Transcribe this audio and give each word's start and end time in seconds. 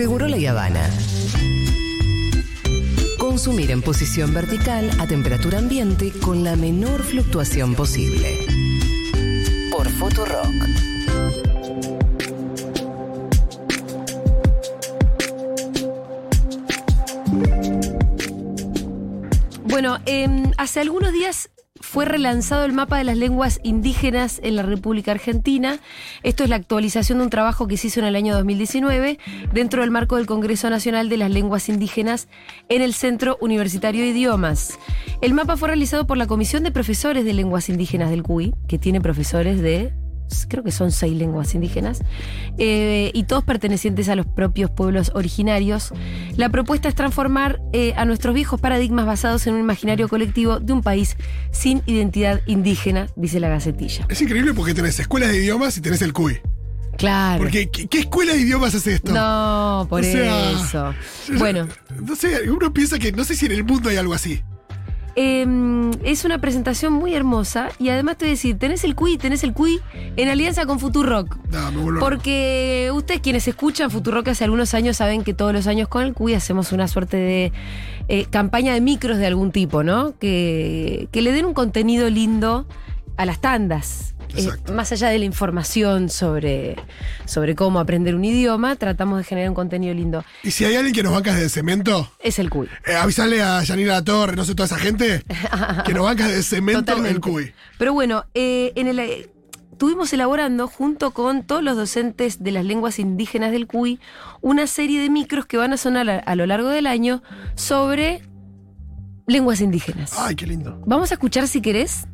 Seguro 0.00 0.28
la 0.28 0.50
Habana. 0.50 0.88
Consumir 3.18 3.70
en 3.70 3.82
posición 3.82 4.32
vertical 4.32 4.90
a 4.98 5.06
temperatura 5.06 5.58
ambiente 5.58 6.10
con 6.22 6.42
la 6.42 6.56
menor 6.56 7.02
fluctuación 7.02 7.74
posible. 7.74 8.46
Por 9.70 9.86
Futurock. 9.90 10.46
Bueno, 19.64 19.98
em, 20.06 20.50
hace 20.56 20.80
algunos 20.80 21.12
días 21.12 21.50
fue 21.90 22.04
relanzado 22.04 22.64
el 22.64 22.72
mapa 22.72 22.98
de 22.98 23.04
las 23.04 23.16
lenguas 23.16 23.58
indígenas 23.64 24.38
en 24.44 24.54
la 24.54 24.62
República 24.62 25.10
Argentina. 25.10 25.80
Esto 26.22 26.44
es 26.44 26.48
la 26.48 26.54
actualización 26.54 27.18
de 27.18 27.24
un 27.24 27.30
trabajo 27.30 27.66
que 27.66 27.76
se 27.76 27.88
hizo 27.88 27.98
en 27.98 28.06
el 28.06 28.14
año 28.14 28.32
2019 28.36 29.18
dentro 29.52 29.80
del 29.80 29.90
marco 29.90 30.14
del 30.14 30.26
Congreso 30.26 30.70
Nacional 30.70 31.08
de 31.08 31.16
las 31.16 31.32
Lenguas 31.32 31.68
Indígenas 31.68 32.28
en 32.68 32.82
el 32.82 32.94
Centro 32.94 33.38
Universitario 33.40 34.02
de 34.02 34.10
Idiomas. 34.10 34.78
El 35.20 35.34
mapa 35.34 35.56
fue 35.56 35.66
realizado 35.66 36.06
por 36.06 36.16
la 36.16 36.28
Comisión 36.28 36.62
de 36.62 36.70
Profesores 36.70 37.24
de 37.24 37.34
Lenguas 37.34 37.68
Indígenas 37.68 38.10
del 38.10 38.22
CUI, 38.22 38.54
que 38.68 38.78
tiene 38.78 39.00
profesores 39.00 39.60
de 39.60 39.92
creo 40.48 40.64
que 40.64 40.72
son 40.72 40.92
seis 40.92 41.16
lenguas 41.16 41.54
indígenas, 41.54 42.02
eh, 42.58 43.10
y 43.14 43.24
todos 43.24 43.44
pertenecientes 43.44 44.08
a 44.08 44.16
los 44.16 44.26
propios 44.26 44.70
pueblos 44.70 45.12
originarios. 45.14 45.92
La 46.36 46.48
propuesta 46.48 46.88
es 46.88 46.94
transformar 46.94 47.60
eh, 47.72 47.92
a 47.96 48.04
nuestros 48.04 48.34
viejos 48.34 48.60
paradigmas 48.60 49.06
basados 49.06 49.46
en 49.46 49.54
un 49.54 49.60
imaginario 49.60 50.08
colectivo 50.08 50.60
de 50.60 50.72
un 50.72 50.82
país 50.82 51.16
sin 51.50 51.82
identidad 51.86 52.40
indígena, 52.46 53.08
dice 53.16 53.40
la 53.40 53.48
Gacetilla. 53.48 54.06
Es 54.08 54.20
increíble 54.20 54.54
porque 54.54 54.74
tenés 54.74 54.98
escuelas 55.00 55.30
de 55.30 55.38
idiomas 55.38 55.76
y 55.76 55.80
tenés 55.80 56.02
el 56.02 56.12
CUI. 56.12 56.40
Claro. 56.96 57.42
Porque, 57.42 57.70
¿qué, 57.70 57.86
qué 57.86 58.00
escuela 58.00 58.34
de 58.34 58.40
idiomas 58.40 58.74
hace 58.74 58.94
esto? 58.94 59.12
No, 59.12 59.86
por 59.88 60.02
O 60.02 60.04
sea, 60.04 60.50
eso. 60.50 60.94
Bueno. 61.38 61.66
No 61.98 62.14
sé, 62.14 62.50
uno 62.50 62.72
piensa 62.74 62.98
que 62.98 63.10
no 63.12 63.24
sé 63.24 63.36
si 63.36 63.46
en 63.46 63.52
el 63.52 63.64
mundo 63.64 63.88
hay 63.88 63.96
algo 63.96 64.12
así. 64.12 64.42
Eh, 65.16 65.90
es 66.04 66.24
una 66.24 66.38
presentación 66.38 66.92
muy 66.92 67.14
hermosa 67.14 67.68
y 67.78 67.88
además 67.88 68.16
te 68.16 68.24
voy 68.24 68.30
a 68.30 68.34
decir, 68.34 68.58
tenés 68.58 68.84
el 68.84 68.94
CUI, 68.94 69.18
tenés 69.18 69.44
el 69.44 69.52
CUI 69.52 69.80
en 70.16 70.28
alianza 70.28 70.66
con 70.66 70.78
Futurock. 70.78 71.36
No, 71.50 71.72
me 71.72 71.76
vuelvo 71.78 71.90
loco. 71.92 72.06
Porque 72.06 72.90
ustedes 72.94 73.20
quienes 73.20 73.46
escuchan 73.48 73.90
Futurock 73.90 74.28
hace 74.28 74.44
algunos 74.44 74.74
años 74.74 74.96
saben 74.96 75.24
que 75.24 75.34
todos 75.34 75.52
los 75.52 75.66
años 75.66 75.88
con 75.88 76.04
el 76.04 76.14
CUI 76.14 76.34
hacemos 76.34 76.72
una 76.72 76.88
suerte 76.88 77.16
de 77.16 77.52
eh, 78.08 78.26
campaña 78.30 78.74
de 78.74 78.80
micros 78.80 79.18
de 79.18 79.26
algún 79.26 79.52
tipo, 79.52 79.82
¿no? 79.82 80.14
Que, 80.18 81.08
que 81.12 81.22
le 81.22 81.32
den 81.32 81.44
un 81.44 81.54
contenido 81.54 82.08
lindo 82.10 82.66
a 83.20 83.26
las 83.26 83.40
tandas. 83.40 84.14
Eh, 84.36 84.48
más 84.72 84.92
allá 84.92 85.08
de 85.08 85.18
la 85.18 85.24
información 85.24 86.08
sobre, 86.08 86.76
sobre 87.24 87.56
cómo 87.56 87.80
aprender 87.80 88.14
un 88.14 88.24
idioma, 88.24 88.76
tratamos 88.76 89.18
de 89.18 89.24
generar 89.24 89.48
un 89.50 89.56
contenido 89.56 89.92
lindo. 89.92 90.24
Y 90.44 90.52
si 90.52 90.64
hay 90.64 90.76
alguien 90.76 90.94
que 90.94 91.02
nos 91.02 91.12
banca 91.12 91.34
desde 91.34 91.48
cemento, 91.48 92.08
Es 92.20 92.38
el 92.38 92.48
CUI. 92.48 92.68
eh, 92.86 92.94
avisarle 92.94 93.42
a 93.42 93.60
Yanira 93.64 93.94
La 93.94 94.04
Torre, 94.04 94.36
no 94.36 94.44
sé, 94.44 94.54
toda 94.54 94.66
esa 94.66 94.78
gente, 94.78 95.24
que 95.84 95.92
nos 95.94 96.04
banca 96.04 96.28
de 96.28 96.42
cemento 96.44 96.80
Totalmente. 96.84 97.14
el 97.16 97.20
CUI. 97.20 97.52
Pero 97.76 97.92
bueno, 97.92 98.24
eh, 98.34 98.72
en 98.76 98.86
el, 98.86 99.00
eh, 99.00 99.28
estuvimos 99.72 100.12
elaborando 100.12 100.68
junto 100.68 101.10
con 101.10 101.42
todos 101.42 101.64
los 101.64 101.76
docentes 101.76 102.40
de 102.40 102.52
las 102.52 102.64
lenguas 102.64 103.00
indígenas 103.00 103.50
del 103.50 103.66
CUI 103.66 103.98
una 104.42 104.68
serie 104.68 105.00
de 105.00 105.10
micros 105.10 105.44
que 105.46 105.56
van 105.56 105.72
a 105.72 105.76
sonar 105.76 106.08
a, 106.08 106.18
a 106.20 106.34
lo 106.36 106.46
largo 106.46 106.68
del 106.68 106.86
año 106.86 107.22
sobre 107.56 108.22
lenguas 109.26 109.60
indígenas. 109.60 110.12
Ay, 110.18 110.36
qué 110.36 110.46
lindo. 110.46 110.80
Vamos 110.86 111.10
a 111.10 111.14
escuchar 111.14 111.48
si 111.48 111.60
querés. 111.60 112.06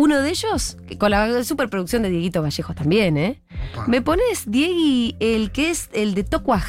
Uno 0.00 0.18
de 0.22 0.30
ellos, 0.30 0.78
que 0.88 0.96
con 0.96 1.10
la 1.10 1.44
superproducción 1.44 2.02
de 2.02 2.08
Dieguito 2.08 2.40
Vallejos 2.40 2.74
también, 2.74 3.18
¿eh? 3.18 3.42
Opa. 3.74 3.86
Me 3.86 4.00
pones, 4.00 4.50
Diegui, 4.50 5.14
el 5.20 5.52
que 5.52 5.68
es 5.68 5.90
el 5.92 6.14
de 6.14 6.24
Tocuaj. 6.24 6.64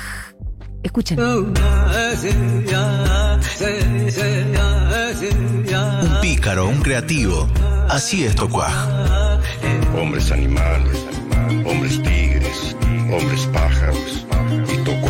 Escuchen. 0.84 1.18
Un 1.18 1.54
pícaro, 6.22 6.68
un 6.68 6.82
creativo. 6.82 7.48
Así 7.88 8.26
es 8.26 8.36
Tocuaj. 8.36 8.74
hombres 9.96 10.30
animales, 10.30 11.06
hombres 11.66 12.04
tigres, 12.04 12.76
hombres 13.14 13.48
pájaros 13.54 14.26
y 14.74 14.78
tocuaj. 14.84 15.01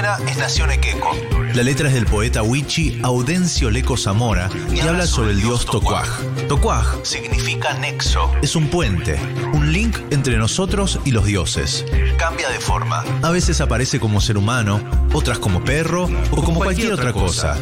Suena 0.00 0.16
es 0.30 0.38
Nación 0.38 0.70
Equeco. 0.70 1.14
La 1.52 1.62
letra 1.62 1.88
es 1.88 1.92
del 1.92 2.06
poeta 2.06 2.42
Wichi 2.42 2.98
Audencio 3.02 3.70
Leco 3.70 3.98
Zamora 3.98 4.48
y 4.72 4.80
habla 4.80 5.06
sobre 5.06 5.32
el 5.32 5.42
dios 5.42 5.66
Tocuaj. 5.66 6.08
Tocuaj 6.48 7.04
significa 7.04 7.74
nexo. 7.74 8.32
Es 8.40 8.56
un 8.56 8.68
puente, 8.68 9.20
un 9.52 9.70
link 9.74 9.98
entre 10.10 10.38
nosotros 10.38 10.98
y 11.04 11.10
los 11.10 11.26
dioses. 11.26 11.84
Cambia 12.16 12.48
de 12.48 12.58
forma. 12.60 13.04
A 13.20 13.30
veces 13.30 13.60
aparece 13.60 14.00
como 14.00 14.22
ser 14.22 14.38
humano, 14.38 14.80
otras 15.12 15.38
como 15.38 15.62
perro 15.62 16.08
o 16.30 16.42
como 16.42 16.60
cualquier 16.60 16.94
otra 16.94 17.12
cosa. 17.12 17.58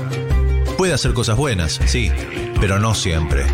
Puede 0.76 0.92
hacer 0.92 1.14
cosas 1.14 1.36
buenas, 1.36 1.80
sí, 1.86 2.12
pero 2.60 2.78
no 2.78 2.94
siempre. 2.94 3.46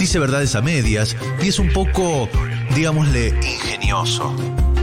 Dice 0.00 0.18
verdades 0.18 0.56
a 0.56 0.62
medias 0.62 1.16
y 1.40 1.46
es 1.46 1.60
un 1.60 1.72
poco, 1.72 2.28
digámosle, 2.74 3.28
ingenioso. 3.28 4.34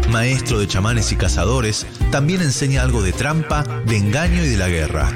Maestro 0.10 0.60
de 0.60 0.68
chamanes 0.68 1.12
y 1.12 1.18
cazadores, 1.18 1.86
también 2.12 2.42
enseña 2.42 2.82
algo 2.82 3.02
de 3.02 3.12
trampa, 3.12 3.64
de 3.86 3.98
engaño 3.98 4.44
y 4.44 4.48
de 4.48 4.58
la 4.58 4.68
guerra. 4.68 5.12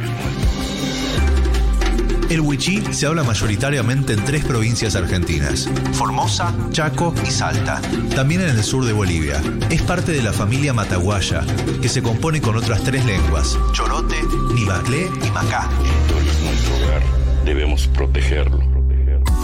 El 2.30 2.42
wichí 2.42 2.82
se 2.92 3.06
habla 3.06 3.24
mayoritariamente 3.24 4.14
en 4.14 4.24
tres 4.26 4.44
provincias 4.44 4.96
argentinas, 4.96 5.70
Formosa, 5.92 6.52
Chaco 6.72 7.14
y 7.28 7.30
Salta, 7.30 7.82
también 8.16 8.42
en 8.42 8.50
el 8.50 8.64
sur 8.64 8.86
de 8.86 8.94
Bolivia. 8.94 9.42
Es 9.70 9.82
parte 9.84 10.14
de 10.14 10.24
la 10.24 10.34
familia 10.34 10.74
mataguaya, 10.74 11.46
que 11.82 11.90
se 11.90 12.02
compone 12.02 12.42
con 12.42 12.56
otras 12.56 12.84
tres 12.84 13.06
lenguas, 13.06 13.58
chorote, 13.74 14.16
nibaclé 14.56 15.12
y 15.24 15.30
macá. 15.32 15.70
Territorio 15.70 16.32
es 16.32 16.40
nuestro 16.40 16.76
hogar, 16.78 17.04
debemos 17.46 17.88
protegerlo. 17.88 18.60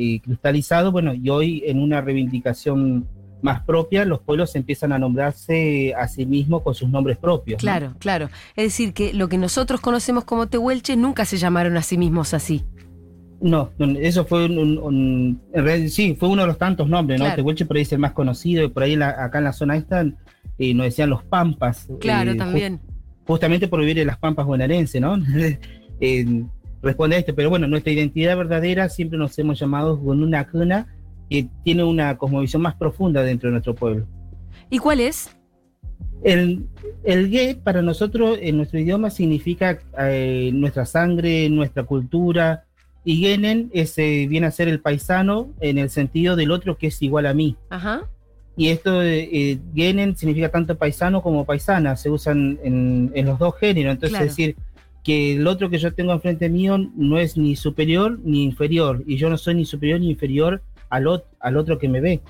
eh, 0.00 0.20
cristalizado, 0.20 0.92
bueno, 0.92 1.12
y 1.12 1.28
hoy 1.28 1.62
en 1.66 1.80
una 1.80 2.00
reivindicación 2.00 3.06
más 3.42 3.62
propia, 3.62 4.04
los 4.04 4.20
pueblos 4.20 4.54
empiezan 4.56 4.92
a 4.92 4.98
nombrarse 4.98 5.94
a 5.94 6.08
sí 6.08 6.26
mismos 6.26 6.62
con 6.62 6.74
sus 6.74 6.88
nombres 6.88 7.16
propios. 7.18 7.56
¿no? 7.56 7.60
Claro, 7.60 7.94
claro. 7.98 8.28
Es 8.56 8.64
decir, 8.64 8.92
que 8.92 9.12
lo 9.12 9.28
que 9.28 9.38
nosotros 9.38 9.80
conocemos 9.80 10.24
como 10.24 10.46
tehuelche 10.48 10.96
nunca 10.96 11.24
se 11.24 11.36
llamaron 11.36 11.76
a 11.76 11.82
sí 11.82 11.96
mismos 11.98 12.34
así. 12.34 12.64
No, 13.40 13.70
no, 13.78 13.96
eso 13.98 14.24
fue 14.24 14.46
un, 14.46 14.58
un- 14.58 14.78
un- 14.78 15.42
en 15.54 15.64
realidad, 15.64 15.88
sí, 15.90 16.16
fue 16.18 16.28
uno 16.28 16.42
de 16.42 16.48
los 16.48 16.58
tantos 16.58 16.88
nombres, 16.88 17.20
¿no? 17.20 17.26
Claro. 17.26 17.36
Tehuelche 17.36 17.66
por 17.66 17.76
ahí 17.76 17.82
es 17.84 17.92
el 17.92 18.00
más 18.00 18.12
conocido, 18.12 18.64
y 18.64 18.68
por 18.68 18.82
ahí 18.82 18.96
la- 18.96 19.10
acá 19.24 19.38
en 19.38 19.44
la 19.44 19.52
zona 19.52 19.76
esta 19.76 20.04
eh, 20.58 20.74
nos 20.74 20.86
decían 20.86 21.08
los 21.10 21.22
Pampas. 21.22 21.86
Claro, 22.00 22.32
eh, 22.32 22.34
ju- 22.34 22.38
también. 22.38 22.80
justamente 23.26 23.68
por 23.68 23.78
vivir 23.78 24.00
en 24.00 24.08
las 24.08 24.18
Pampas 24.18 24.44
bonaerenses, 24.46 25.00
¿no? 25.00 25.16
Eh, 26.00 26.44
responde 26.82 27.16
a 27.16 27.18
esto, 27.18 27.34
pero 27.34 27.50
bueno, 27.50 27.66
nuestra 27.66 27.92
identidad 27.92 28.36
verdadera 28.36 28.88
siempre 28.88 29.18
nos 29.18 29.36
hemos 29.38 29.58
llamado 29.58 30.00
con 30.00 30.22
una 30.22 30.46
cuna 30.48 30.86
que 31.28 31.48
tiene 31.64 31.84
una 31.84 32.16
cosmovisión 32.16 32.62
más 32.62 32.74
profunda 32.74 33.22
dentro 33.22 33.48
de 33.48 33.52
nuestro 33.52 33.74
pueblo. 33.74 34.06
¿Y 34.70 34.78
cuál 34.78 35.00
es? 35.00 35.30
El, 36.22 36.66
el 37.04 37.30
gue 37.30 37.58
para 37.62 37.82
nosotros 37.82 38.38
en 38.40 38.56
nuestro 38.56 38.78
idioma 38.80 39.10
significa 39.10 39.78
eh, 39.98 40.50
nuestra 40.52 40.84
sangre, 40.84 41.48
nuestra 41.48 41.84
cultura, 41.84 42.64
y 43.04 43.16
genen 43.20 43.70
es, 43.72 43.96
eh, 43.98 44.26
viene 44.28 44.46
a 44.46 44.50
ser 44.50 44.68
el 44.68 44.80
paisano 44.80 45.54
en 45.60 45.78
el 45.78 45.90
sentido 45.90 46.36
del 46.36 46.50
otro 46.50 46.76
que 46.76 46.88
es 46.88 47.00
igual 47.02 47.26
a 47.26 47.34
mí. 47.34 47.56
Ajá. 47.70 48.02
Y 48.56 48.68
esto, 48.68 49.02
eh, 49.02 49.28
eh, 49.32 49.58
genen 49.74 50.16
significa 50.16 50.50
tanto 50.50 50.76
paisano 50.76 51.22
como 51.22 51.44
paisana, 51.44 51.96
se 51.96 52.10
usan 52.10 52.58
en, 52.64 53.12
en 53.14 53.26
los 53.26 53.38
dos 53.38 53.54
géneros. 53.58 53.92
Entonces, 53.92 54.10
Claro. 54.10 54.24
es 54.26 54.36
decir, 54.36 54.56
que 55.04 55.36
el 55.36 55.46
otro 55.46 55.70
que 55.70 55.78
yo 55.78 55.94
tengo 55.94 56.12
enfrente 56.12 56.48
mío 56.48 56.76
no 56.96 57.18
es 57.18 57.36
ni 57.36 57.54
superior 57.54 58.18
ni 58.24 58.42
inferior, 58.42 59.04
y 59.06 59.16
yo 59.16 59.30
no 59.30 59.38
soy 59.38 59.54
ni 59.54 59.64
superior 59.64 60.00
ni 60.00 60.10
inferior 60.10 60.60
al, 60.90 61.04
ot- 61.06 61.24
al 61.40 61.56
otro 61.56 61.78
que 61.78 61.88
me 61.88 62.00
ve. 62.00 62.20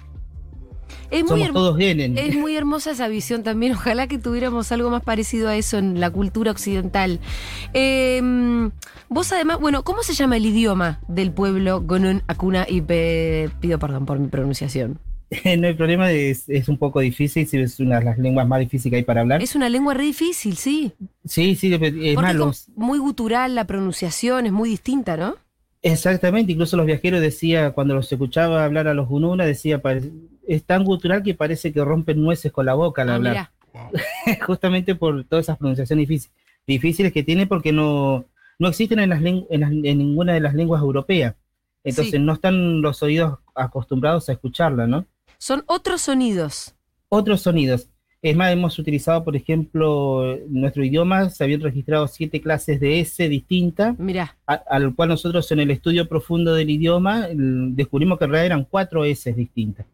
Es 1.10 1.22
muy, 1.22 1.40
Somos 1.40 1.52
todos 1.52 1.76
genen. 1.78 2.16
es 2.19 2.34
muy 2.37 2.56
hermosa 2.56 2.90
esa 2.93 3.08
visión 3.08 3.43
también. 3.43 3.72
Ojalá 3.76 4.06
que 4.06 4.19
tuviéramos 4.19 4.72
algo 4.72 4.90
más 4.90 5.02
parecido 5.02 5.49
a 5.49 5.56
eso 5.56 5.78
en 5.78 6.00
la 6.00 6.10
cultura 6.10 6.50
occidental. 6.50 7.20
Eh, 7.75 8.70
vos 9.08 9.32
además, 9.32 9.58
bueno, 9.60 9.84
¿cómo 9.84 10.02
se 10.02 10.14
llama 10.14 10.37
el 10.37 10.46
idioma 10.46 11.00
del 11.08 11.32
pueblo 11.32 11.82
Gonun 11.82 12.22
Akuna 12.26 12.66
y 12.69 12.81
Pe- 12.81 13.50
pido 13.60 13.78
perdón 13.78 14.06
por 14.06 14.19
mi 14.19 14.28
pronunciación? 14.28 14.99
no 15.58 15.66
hay 15.66 15.75
problema, 15.75 16.10
es, 16.10 16.49
es 16.49 16.69
un 16.69 16.78
poco 16.78 17.00
difícil, 17.00 17.44
es 17.60 17.78
una 17.81 17.99
de 17.99 18.05
las 18.06 18.19
lenguas 18.19 18.49
más 18.49 18.60
difíciles 18.60 18.90
que 18.90 18.96
hay 18.96 19.02
para 19.05 19.20
hablar. 19.20 19.43
Es 19.43 19.55
una 19.55 19.69
lengua 19.69 19.93
re 19.93 20.05
difícil, 20.05 20.56
sí. 20.56 20.93
Sí, 21.26 21.55
sí, 21.55 21.72
es 21.75 22.34
los- 22.34 22.69
muy 22.76 22.99
gutural 22.99 23.55
la 23.55 23.66
pronunciación, 23.66 24.46
es 24.46 24.52
muy 24.52 24.70
distinta, 24.70 25.16
¿no? 25.19 25.37
Exactamente, 25.83 26.53
incluso 26.53 26.77
los 26.77 26.87
viajeros 26.87 27.21
decía, 27.21 27.73
cuando 27.73 27.95
los 27.95 28.11
escuchaba 28.11 28.65
hablar 28.65 28.89
a 28.89 28.95
los 28.95 29.09
Gununa, 29.09 29.45
decía, 29.45 29.81
"Pare- 29.81 30.11
es 30.47 30.65
tan 30.65 30.85
gutural 30.85 31.23
que 31.23 31.35
parece 31.35 31.73
que 31.73 31.85
rompen 31.85 32.23
nueces 32.23 32.51
con 32.53 32.67
la 32.67 32.75
boca 32.75 33.03
al 33.03 33.11
Ah, 33.11 33.15
hablar. 33.15 33.51
Justamente 34.47 34.95
por 34.95 35.25
todas 35.25 35.45
esas 35.47 35.59
pronunciaciones 35.59 36.09
difíciles, 36.09 36.35
difíciles 36.67 37.13
que 37.13 37.23
tiene 37.23 37.47
porque 37.47 37.73
no, 37.73 38.25
no 38.59 38.69
existen 38.69 38.99
en, 38.99 39.11
las 39.11 39.23
en, 39.23 39.47
las- 39.61 39.71
en 39.73 39.83
ninguna 39.99 40.33
de 40.35 40.41
las 40.41 40.55
lenguas 40.55 40.81
europeas. 40.83 41.35
Entonces 41.85 42.13
Sí. 42.13 42.19
no 42.19 42.33
están 42.33 42.81
los 42.83 43.03
oídos 43.03 43.39
acostumbrados 43.55 44.29
a 44.29 44.33
escucharla, 44.33 44.87
¿no? 44.87 45.07
Son 45.39 45.63
otros 45.67 46.01
sonidos. 46.03 46.75
Otros 47.09 47.41
sonidos. 47.43 47.89
Es 48.20 48.37
más, 48.37 48.53
hemos 48.53 48.76
utilizado, 48.79 49.25
por 49.25 49.37
ejemplo, 49.37 50.37
nuestro 50.49 50.85
idioma, 50.85 51.31
se 51.31 51.44
habían 51.44 51.61
registrado 51.61 52.09
siete 52.09 52.41
clases 52.41 52.81
de 52.81 52.99
S 52.99 53.29
distintas, 53.29 53.97
al 54.47 54.94
cual 54.97 55.11
nosotros 55.11 55.50
en 55.53 55.61
el 55.61 55.70
estudio 55.70 56.09
profundo 56.09 56.53
del 56.55 56.69
idioma 56.69 57.29
descubrimos 57.32 58.19
que 58.19 58.25
en 58.25 58.31
realidad 58.31 58.47
eran 58.47 58.65
cuatro 58.65 59.05
S 59.05 59.32
distintas. 59.32 59.87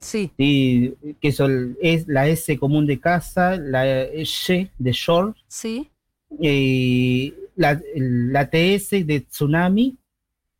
Sí, 0.00 0.30
¿sí? 0.36 0.94
Que 1.20 1.32
son 1.32 1.76
es 1.80 2.06
la 2.08 2.28
S 2.28 2.56
común 2.58 2.86
de 2.86 2.98
casa, 2.98 3.56
la 3.56 4.04
Y 4.04 4.24
de 4.78 4.92
shore, 4.92 5.34
sí. 5.46 5.88
eh, 6.40 7.32
la, 7.54 7.80
la 7.94 8.50
TS 8.50 9.06
de 9.06 9.24
tsunami, 9.28 9.96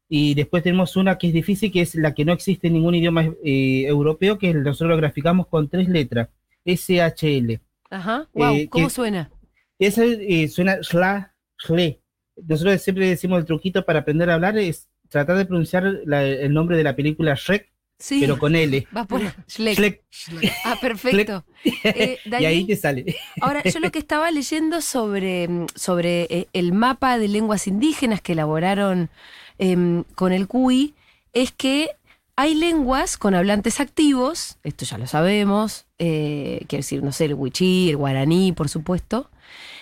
y 0.09 0.35
después 0.35 0.63
tenemos 0.63 0.97
una 0.97 1.19
que 1.19 1.29
es 1.29 1.33
difícil, 1.33 1.71
que 1.71 1.83
es 1.83 1.95
la 1.95 2.15
que 2.15 2.25
no 2.25 2.33
existe 2.33 2.69
en 2.69 2.75
ningún 2.75 2.95
idioma 2.95 3.25
eh, 3.45 3.85
europeo, 3.87 4.39
que 4.39 4.55
nosotros 4.55 4.91
lo 4.91 4.97
graficamos 4.97 5.47
con 5.49 5.69
tres 5.69 5.89
letras, 5.89 6.29
SHL. 6.77 7.61
Ajá. 7.91 8.29
Wow, 8.35 8.55
Eh, 8.55 8.69
¿cómo 8.69 8.87
que- 8.89 8.95
suena? 8.95 9.31
Esa 9.79 10.05
eh, 10.05 10.49
suena 10.49 10.79
shla, 10.83 11.35
shle. 11.59 12.01
Nosotros 12.37 12.81
siempre 12.83 13.09
decimos 13.09 13.39
el 13.41 13.45
truquito 13.47 13.85
para 13.85 14.01
aprender 14.01 14.29
a 14.31 14.35
hablar 14.35 14.59
es 14.59 14.89
tratar 15.09 15.37
de 15.37 15.47
pronunciar 15.47 15.85
la- 16.05 16.25
el 16.25 16.53
nombre 16.53 16.77
de 16.77 16.85
la 16.85 16.95
película 16.95 17.35
Shrek, 17.35 17.73
Sí. 17.99 18.21
pero 18.21 18.39
con 18.39 18.55
L. 18.55 18.87
Va 18.97 19.05
por 19.07 19.21
Schleck. 19.49 19.77
Shrek, 20.11 20.53
Ah, 20.65 20.77
perfecto. 20.81 21.45
Eh, 21.65 22.19
y 22.41 22.45
ahí 22.45 22.65
te 22.67 22.77
sale. 22.77 23.17
Ahora, 23.41 23.63
yo 23.65 23.81
lo 23.81 23.91
que 23.91 23.99
estaba 23.99 24.31
leyendo 24.31 24.81
sobre, 24.83 25.49
mm, 25.49 25.67
sobre 25.75 26.49
el 26.53 26.73
mapa 26.73 27.19
de 27.19 27.29
lenguas 27.29 27.67
indígenas 27.67 28.21
que 28.21 28.33
elaboraron 28.33 29.11
em, 29.59 30.05
con 30.15 30.33
el 30.33 30.47
CUI 30.47 30.95
es 31.33 31.51
que 31.51 31.91
hay 32.41 32.55
lenguas 32.55 33.17
con 33.17 33.35
hablantes 33.35 33.81
activos, 33.81 34.59
esto 34.63 34.85
ya 34.85 34.97
lo 34.97 35.09
sabemos, 35.09 35.87
eh, 35.99 36.61
quiero 36.69 36.83
decir, 36.83 37.03
no 37.03 37.11
sé, 37.11 37.25
el 37.25 37.35
huichí, 37.35 37.91
el 37.91 37.97
guaraní, 37.97 38.53
por 38.53 38.69
supuesto, 38.69 39.29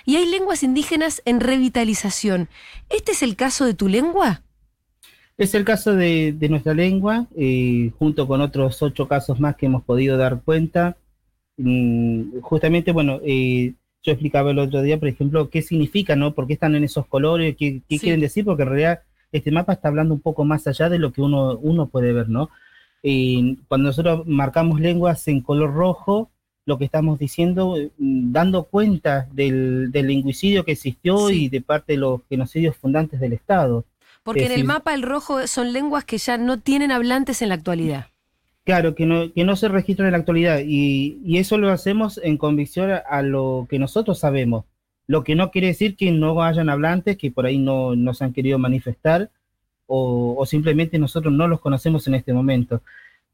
y 0.06 0.16
hay 0.16 0.24
lenguas 0.24 0.62
indígenas 0.62 1.20
en 1.26 1.40
revitalización. 1.40 2.48
¿Este 2.88 3.12
es 3.12 3.22
el 3.22 3.36
caso 3.36 3.66
de 3.66 3.74
tu 3.74 3.88
lengua? 3.88 4.40
Es 5.36 5.54
el 5.54 5.66
caso 5.66 5.94
de, 5.94 6.32
de 6.32 6.48
nuestra 6.48 6.72
lengua, 6.72 7.26
eh, 7.36 7.90
junto 7.98 8.26
con 8.26 8.40
otros 8.40 8.80
ocho 8.80 9.06
casos 9.06 9.38
más 9.38 9.56
que 9.56 9.66
hemos 9.66 9.82
podido 9.84 10.16
dar 10.16 10.40
cuenta. 10.40 10.96
Mm, 11.58 12.40
justamente, 12.40 12.90
bueno, 12.92 13.20
eh, 13.22 13.74
yo 14.02 14.12
explicaba 14.12 14.52
el 14.52 14.60
otro 14.60 14.80
día, 14.80 14.98
por 14.98 15.08
ejemplo, 15.08 15.50
qué 15.50 15.60
significa, 15.60 16.16
¿no? 16.16 16.32
¿Por 16.34 16.46
qué 16.46 16.54
están 16.54 16.74
en 16.74 16.84
esos 16.84 17.06
colores? 17.06 17.54
¿Qué, 17.58 17.82
qué 17.86 17.98
Sí. 17.98 18.04
quieren 18.04 18.20
decir? 18.20 18.46
Porque 18.46 18.62
en 18.62 18.68
realidad 18.70 19.02
este 19.32 19.50
mapa 19.50 19.72
está 19.74 19.88
hablando 19.88 20.14
un 20.14 20.20
poco 20.20 20.44
más 20.44 20.66
allá 20.66 20.88
de 20.88 20.98
lo 20.98 21.12
que 21.12 21.22
uno, 21.22 21.56
uno 21.58 21.86
puede 21.88 22.12
ver, 22.12 22.28
¿no? 22.28 22.50
Eh, 23.02 23.56
cuando 23.68 23.88
nosotros 23.88 24.26
marcamos 24.26 24.80
lenguas 24.80 25.26
en 25.28 25.40
color 25.40 25.72
rojo, 25.74 26.30
lo 26.64 26.78
que 26.78 26.84
estamos 26.86 27.18
diciendo, 27.18 27.76
eh, 27.76 27.90
dando 27.98 28.64
cuenta 28.64 29.28
del, 29.32 29.92
del 29.92 30.08
lingüicidio 30.08 30.64
que 30.64 30.72
existió 30.72 31.28
Sí. 31.28 31.44
y 31.44 31.48
de 31.48 31.60
parte 31.60 31.92
de 31.92 31.98
los 31.98 32.22
genocidios 32.28 32.76
fundantes 32.76 33.20
del 33.20 33.32
Estado. 33.34 33.84
Porque 34.24 34.40
Es 34.40 34.46
en 34.46 34.52
el 34.52 34.56
decir- 34.62 34.66
mapa 34.66 34.92
el 34.94 35.02
rojo 35.02 35.46
son 35.46 35.72
lenguas 35.72 36.04
que 36.04 36.18
ya 36.18 36.36
no 36.38 36.58
tienen 36.58 36.90
hablantes 36.90 37.42
en 37.42 37.50
la 37.50 37.54
actualidad. 37.54 38.06
Claro, 38.64 38.96
que 38.96 39.06
no, 39.06 39.32
que 39.32 39.44
no 39.44 39.54
se 39.54 39.68
registran 39.68 40.06
en 40.08 40.12
la 40.12 40.18
actualidad 40.18 40.58
y, 40.66 41.20
y 41.24 41.38
eso 41.38 41.56
lo 41.56 41.70
hacemos 41.70 42.18
en 42.20 42.36
convicción 42.36 42.90
a, 42.90 42.96
a 42.96 43.22
lo 43.22 43.68
que 43.70 43.78
nosotros 43.78 44.18
sabemos. 44.18 44.64
Lo 45.06 45.24
que 45.24 45.34
no 45.34 45.50
quiere 45.50 45.68
decir 45.68 45.96
que 45.96 46.10
no 46.10 46.42
hayan 46.42 46.68
hablantes 46.68 47.16
que 47.16 47.30
por 47.30 47.46
ahí 47.46 47.58
no, 47.58 47.94
no 47.94 48.14
se 48.14 48.24
han 48.24 48.32
querido 48.32 48.58
manifestar 48.58 49.30
o, 49.86 50.34
o 50.36 50.46
simplemente 50.46 50.98
nosotros 50.98 51.32
no 51.32 51.46
los 51.46 51.60
conocemos 51.60 52.06
en 52.08 52.14
este 52.14 52.32
momento. 52.32 52.82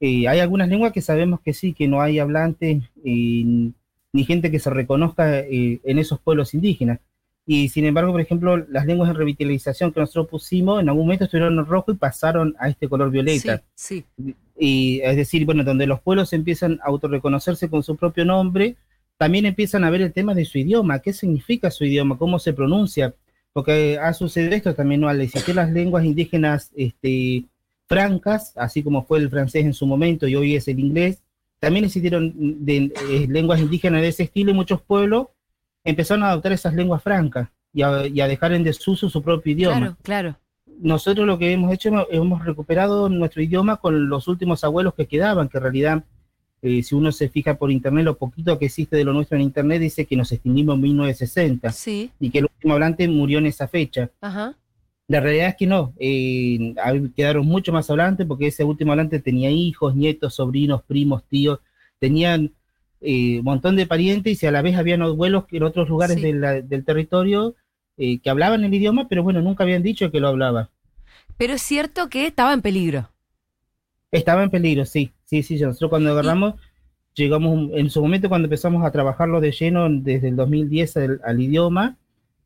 Eh, 0.05 0.27
hay 0.27 0.41
algunas 0.41 0.69
lenguas 0.69 0.93
que 0.93 1.01
sabemos 1.01 1.41
que 1.43 1.55
sí, 1.55 1.75
que 1.75 1.87
no 1.87 2.01
hay 2.03 2.19
hablantes 2.19 2.83
eh, 3.05 3.71
ni 4.13 4.25
gente 4.25 4.51
que 4.51 4.59
se 4.59 4.69
reconozca 4.69 5.39
eh, 5.39 5.81
en 5.85 5.99
esos 6.01 6.19
pueblos 6.19 6.55
indígenas. 6.55 6.99
Y 7.47 7.69
sin 7.69 7.85
embargo, 7.85 8.11
por 8.11 8.21
ejemplo, 8.21 8.57
las 8.57 8.85
lenguas 8.85 9.11
de 9.11 9.15
revitalización 9.15 9.93
que 9.93 10.01
nosotros 10.01 10.27
pusimos 10.27 10.81
en 10.81 10.89
algún 10.89 11.05
momento 11.05 11.25
estuvieron 11.25 11.57
en 11.57 11.67
rojo 11.67 11.93
y 11.93 11.95
pasaron 11.95 12.57
a 12.59 12.69
este 12.69 12.89
color 12.89 13.13
violeta. 13.13 13.63
Sí, 13.77 14.05
sí. 14.17 14.35
Y 14.59 15.01
es 15.05 15.15
decir, 15.17 15.45
bueno, 15.45 15.63
donde 15.63 15.87
los 15.87 16.01
pueblos 16.01 16.33
empiezan 16.33 16.81
a 16.83 16.89
autorreconocerse 16.89 17.71
con 17.71 17.85
su 17.85 17.97
propio 17.97 18.25
nombre, 18.25 18.75
también 19.19 19.47
empiezan 19.47 19.85
a 19.85 19.91
ver 19.91 20.03
el 20.03 20.13
tema 20.13 20.35
de 20.35 20.45
su 20.45 20.59
idioma, 20.59 21.01
qué 21.01 21.13
significa 21.13 21.71
su 21.71 21.85
idioma, 21.85 22.19
cómo 22.19 22.39
se 22.39 22.53
pronuncia, 22.53 23.15
porque 23.53 23.99
ha 23.99 24.13
sucedido 24.15 24.55
esto 24.55 24.75
también, 24.75 25.01
¿no? 25.01 25.09
Al 25.09 25.21
existir 25.21 25.55
las 25.55 25.71
lenguas 25.71 26.05
indígenas 26.05 26.71
este, 26.75 27.45
francas, 27.87 28.53
así 28.57 28.83
como 28.83 29.05
fue 29.05 29.19
el 29.19 29.29
francés 29.29 29.65
en 29.65 29.75
su 29.75 29.87
momento 29.87 30.27
y 30.27 30.35
hoy 30.35 30.57
es 30.57 30.67
el 30.69 30.81
inglés, 30.81 31.23
también 31.61 31.85
existieron 31.85 32.33
de, 32.65 32.93
eh, 33.11 33.27
lenguas 33.29 33.61
indígenas 33.61 34.03
de 34.03 34.09
ese 34.09 34.25
estilo 34.25 34.51
y 34.51 34.55
muchos 34.55 34.81
pueblos 34.83 35.29
empezaron 35.85 36.25
a 36.25 36.31
adoptar 36.31 36.53
esas 36.53 36.75
lenguas 36.75 37.03
francas 37.03 37.49
y 37.73 37.83
a, 37.83 38.07
y 38.07 38.21
a 38.21 38.27
dejar 38.27 38.53
en 38.53 38.65
desuso 38.65 39.09
su 39.09 39.23
propio 39.23 39.53
idioma 39.53 39.79
Claro, 39.79 39.97
claro. 40.03 40.37
nosotros 40.81 41.27
lo 41.27 41.39
que 41.39 41.53
hemos 41.53 41.73
hecho, 41.73 42.09
hemos 42.11 42.45
recuperado 42.45 43.09
nuestro 43.09 43.43
idioma 43.43 43.77
con 43.77 44.09
los 44.09 44.27
últimos 44.27 44.65
abuelos 44.65 44.95
que 44.95 45.07
quedaban, 45.07 45.49
que 45.49 45.59
en 45.59 45.63
realidad, 45.63 46.05
eh, 46.63 46.83
si 46.83 46.95
uno 46.95 47.11
se 47.13 47.29
fija 47.29 47.57
por 47.57 47.71
internet, 47.71 48.05
lo 48.05 48.17
poquito 48.17 48.59
que 48.59 48.67
existe 48.67 48.97
de 48.97 49.05
lo 49.05 49.13
nuestro 49.13 49.37
en 49.37 49.43
internet 49.43 49.81
dice 49.81 50.07
que 50.07 50.17
nos 50.17 50.31
extinguimos 50.33 50.77
en 50.77 50.83
1960 50.83 51.73
Sí, 51.73 52.11
y 52.21 52.31
que 52.31 52.39
el 52.39 52.45
último 52.45 52.75
hablante 52.75 53.07
murió 53.09 53.39
en 53.39 53.47
esa 53.47 53.67
fecha. 53.69 54.11
ajá. 54.21 54.57
La 55.09 55.21
realidad 55.21 55.49
es 55.49 55.57
que 55.57 55.67
no, 55.67 55.93
eh, 55.99 56.75
quedaron 57.15 57.45
mucho 57.45 57.73
más 57.73 57.91
hablantes 57.91 58.27
porque 58.27 58.47
ese 58.47 58.65
último 58.65 58.93
hablante 58.93 59.19
tenía 59.19 59.51
hijos, 59.51 59.95
nietos, 59.95 60.35
sobrinos, 60.37 60.83
primos, 60.85 61.25
tíos, 61.25 61.59
tenían 61.99 62.53
eh, 63.01 63.41
un 63.41 63.45
montón 63.45 63.75
de 63.75 63.85
parientes 63.87 64.41
y 64.43 64.47
a 64.47 64.53
la 64.53 64.63
vez 64.63 64.77
habían 64.77 65.03
abuelos 65.03 65.47
que 65.47 65.57
en 65.57 65.65
otros 65.65 65.89
lugares 65.89 66.17
Sí. 66.17 66.23
de 66.23 66.33
la- 66.35 66.61
del 66.63 66.85
territorio 66.85 67.57
eh, 67.99 68.21
que 68.21 68.31
hablaban 68.31 68.65
el 68.65 68.73
idioma, 68.73 69.07
pero 69.09 69.23
bueno, 69.25 69.43
nunca 69.43 69.65
habían 69.65 69.83
dicho 69.83 70.11
que 70.13 70.21
lo 70.21 70.29
hablaban. 70.29 70.69
Pero 71.37 71.55
es 71.55 71.63
cierto 71.63 72.09
que 72.09 72.27
estaba 72.27 72.53
en 72.55 72.63
peligro. 72.63 73.11
Estaba 74.13 74.43
en 74.45 74.51
peligro, 74.51 74.85
sí, 74.87 75.11
sí, 75.41 75.57
sí. 75.57 75.65
Nosotros 75.65 75.89
cuando 75.89 76.11
agarramos, 76.11 76.55
llegamos, 77.15 77.71
en 77.73 77.89
su 77.89 78.03
momento 78.03 78.29
cuando 78.29 78.47
empezamos 78.47 78.85
a 78.85 78.91
trabajarlo 78.91 79.41
de 79.41 79.53
lleno 79.53 79.89
desde 79.89 80.29
el 80.29 80.37
2010 80.37 80.97
al, 80.97 81.21
al 81.25 81.41
idioma, 81.41 81.97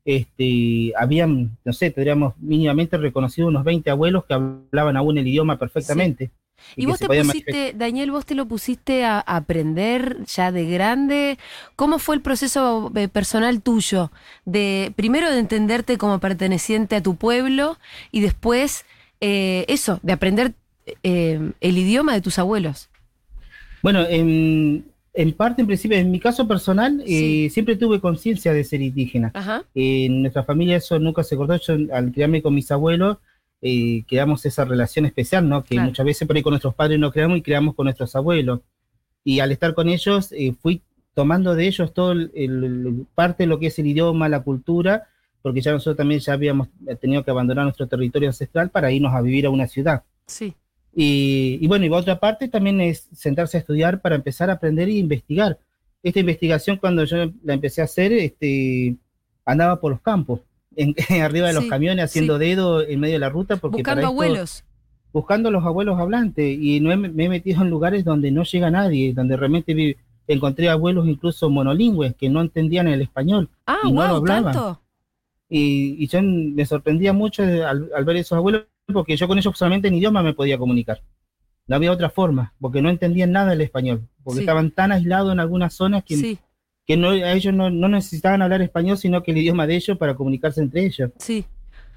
este, 0.07 0.93
habían, 0.97 1.57
no 1.65 1.73
sé, 1.73 1.91
tendríamos 1.91 2.33
mínimamente 2.39 2.95
reconocido 2.97 3.49
unos 3.49 3.65
20 3.65 3.89
abuelos 3.89 4.23
que 4.23 4.35
hablaban 4.35 4.95
aún 4.95 5.17
el 5.17 5.27
idioma 5.27 5.59
perfectamente. 5.59 6.31
Y, 6.77 6.81
que 6.81 6.87
vos 6.87 6.99
te 6.99 7.07
pusiste, 7.07 7.73
Daniel, 7.75 8.11
vos 8.11 8.25
te 8.25 8.33
lo 8.33 8.47
pusiste 8.47 9.03
a 9.03 9.19
a 9.19 9.35
aprender 9.35 10.23
ya 10.25 10.53
de 10.53 10.65
grande. 10.65 11.37
¿Cómo 11.75 11.99
fue 11.99 12.15
el 12.15 12.21
proceso 12.21 12.89
eh, 12.95 13.09
personal 13.09 13.61
tuyo? 13.61 14.11
De 14.45 14.93
primero 14.95 15.29
de 15.29 15.39
entenderte 15.39 15.97
como 15.97 16.19
perteneciente 16.19 16.95
a 16.95 17.03
tu 17.03 17.15
pueblo 17.15 17.77
y 18.11 18.21
después 18.21 18.85
eh, 19.19 19.65
eso, 19.67 19.99
de 20.03 20.13
aprender 20.13 20.53
eh, 21.03 21.51
el 21.59 21.77
idioma 21.77 22.13
de 22.13 22.21
tus 22.21 22.39
abuelos. 22.39 22.89
Bueno, 23.83 24.05
en, 24.07 24.85
en 25.13 25.33
parte, 25.33 25.61
en 25.61 25.67
principio, 25.67 25.97
en 25.97 26.11
mi 26.11 26.19
caso 26.19 26.47
personal, 26.47 27.01
Sí. 27.05 27.45
eh, 27.45 27.49
siempre 27.49 27.75
tuve 27.75 27.99
conciencia 27.99 28.53
de 28.53 28.63
ser 28.63 28.81
indígena. 28.81 29.31
Ajá. 29.33 29.63
En 29.75 30.21
nuestra 30.21 30.43
familia 30.43 30.77
eso 30.77 30.99
nunca 30.99 31.23
se 31.23 31.35
cortó. 31.37 31.55
Yo, 31.57 31.93
al 31.93 32.11
criarme 32.11 32.41
con 32.41 32.53
mis 32.55 32.69
abuelos, 32.71 33.17
eh, 33.61 34.03
creamos 34.07 34.45
esa 34.45 34.65
relación 34.65 35.05
especial, 35.05 35.47
¿no? 35.47 35.63
Que 35.63 35.75
Claro. 35.75 35.89
muchas 35.89 36.05
veces 36.05 36.27
por 36.27 36.35
ahí 36.35 36.43
con 36.43 36.51
nuestros 36.51 36.75
padres 36.75 36.99
no 36.99 37.11
creamos 37.11 37.37
y 37.37 37.41
creamos 37.41 37.75
con 37.75 37.85
nuestros 37.85 38.15
abuelos. 38.15 38.59
Y 39.23 39.39
al 39.39 39.51
estar 39.51 39.73
con 39.73 39.89
ellos, 39.89 40.31
eh, 40.31 40.53
fui 40.61 40.81
tomando 41.13 41.55
de 41.55 41.67
ellos 41.67 41.93
todo 41.93 42.11
el, 42.11 42.31
el- 42.35 42.63
el- 42.63 43.05
parte 43.15 43.43
de 43.43 43.47
lo 43.47 43.59
que 43.59 43.67
es 43.67 43.79
el 43.79 43.87
idioma, 43.87 44.29
la 44.29 44.41
cultura, 44.43 45.07
porque 45.41 45.61
ya 45.61 45.71
nosotros 45.71 45.97
también 45.97 46.19
ya 46.19 46.33
habíamos 46.33 46.67
tenido 47.01 47.23
que 47.23 47.31
abandonar 47.31 47.63
nuestro 47.63 47.87
territorio 47.87 48.29
ancestral 48.29 48.69
para 48.69 48.91
irnos 48.91 49.13
a 49.13 49.21
vivir 49.21 49.45
a 49.45 49.49
una 49.49 49.67
ciudad. 49.67 50.03
Sí. 50.27 50.53
Y, 50.99 51.59
y 51.61 51.67
bueno, 51.67 51.85
y 51.85 51.89
otra 51.89 52.19
parte 52.19 52.47
también 52.47 52.81
es 52.81 53.07
sentarse 53.13 53.57
a 53.57 53.59
estudiar 53.59 54.01
para 54.01 54.15
empezar 54.15 54.49
a 54.49 54.53
aprender 54.53 54.89
e 54.89 54.93
investigar. 54.93 55.59
Esta 56.01 56.19
investigación, 56.21 56.77
cuando 56.77 57.03
yo 57.03 57.17
la 57.43 57.53
empecé 57.53 57.81
a 57.81 57.83
hacer, 57.83 58.11
este, 58.13 58.95
andaba 59.45 59.79
por 59.79 59.91
los 59.91 60.01
campos, 60.01 60.39
en- 60.75 60.95
arriba 61.23 61.47
de 61.49 61.53
los 61.53 61.65
Sí, 61.65 61.69
camiones, 61.69 62.05
haciendo 62.05 62.39
sí. 62.39 62.45
dedo 62.45 62.81
en 62.81 62.99
medio 62.99 63.13
de 63.13 63.19
la 63.19 63.29
ruta, 63.29 63.57
porque 63.57 63.77
Buscando 63.77 64.01
para 64.01 64.07
esto- 64.07 64.13
abuelos. 64.13 64.63
buscando 65.13 65.51
los 65.51 65.63
abuelos 65.63 65.99
hablantes, 65.99 66.57
y 66.59 66.79
no 66.79 66.91
he- 66.91 66.97
me 66.97 67.25
he 67.25 67.29
metido 67.29 67.61
en 67.61 67.69
lugares 67.69 68.03
donde 68.03 68.31
no 68.31 68.41
llega 68.43 68.71
nadie, 68.71 69.13
donde 69.13 69.37
realmente 69.37 69.75
vi- 69.75 69.95
encontré 70.27 70.67
abuelos 70.67 71.07
incluso 71.07 71.47
monolingües 71.51 72.15
que 72.15 72.27
no 72.27 72.41
entendían 72.41 72.87
el 72.87 73.03
español. 73.03 73.49
Ah, 73.67 73.77
y 73.83 73.91
no 73.91 74.01
lo 74.01 74.07
wow, 74.07 74.17
hablaban. 74.17 74.43
tanto. 74.53 74.81
Y, 75.47 75.95
y 76.03 76.07
yo 76.07 76.21
me 76.23 76.65
sorprendía 76.65 77.13
mucho 77.13 77.43
al, 77.43 77.89
al 77.95 78.03
ver 78.03 78.15
esos 78.17 78.35
abuelos, 78.35 78.63
porque 78.93 79.17
yo 79.17 79.27
con 79.27 79.37
ellos 79.37 79.57
solamente 79.57 79.87
en 79.87 79.95
idioma 79.95 80.23
me 80.23 80.33
podía 80.33 80.57
comunicar. 80.57 81.01
No 81.67 81.75
había 81.75 81.91
otra 81.91 82.09
forma, 82.09 82.53
porque 82.59 82.81
no 82.81 82.89
entendían 82.89 83.31
nada 83.31 83.51
del 83.51 83.61
español, 83.61 84.07
porque 84.23 84.37
Sí. 84.37 84.43
estaban 84.43 84.71
tan 84.71 84.91
aislados 84.91 85.33
en 85.33 85.39
algunas 85.39 85.73
zonas 85.73 86.03
que, 86.05 86.15
Sí, 86.15 86.37
que 86.85 86.95
no, 86.95 87.09
a 87.09 87.33
ellos 87.33 87.53
no, 87.53 87.69
no 87.69 87.89
necesitaban 87.89 88.41
hablar 88.41 88.61
español, 88.61 88.97
sino 88.97 89.21
que 89.23 89.31
el 89.31 89.37
idioma 89.39 89.67
de 89.67 89.75
ellos 89.75 89.97
para 89.97 90.15
comunicarse 90.15 90.61
entre 90.61 90.85
ellos. 90.85 91.11
sí. 91.17 91.45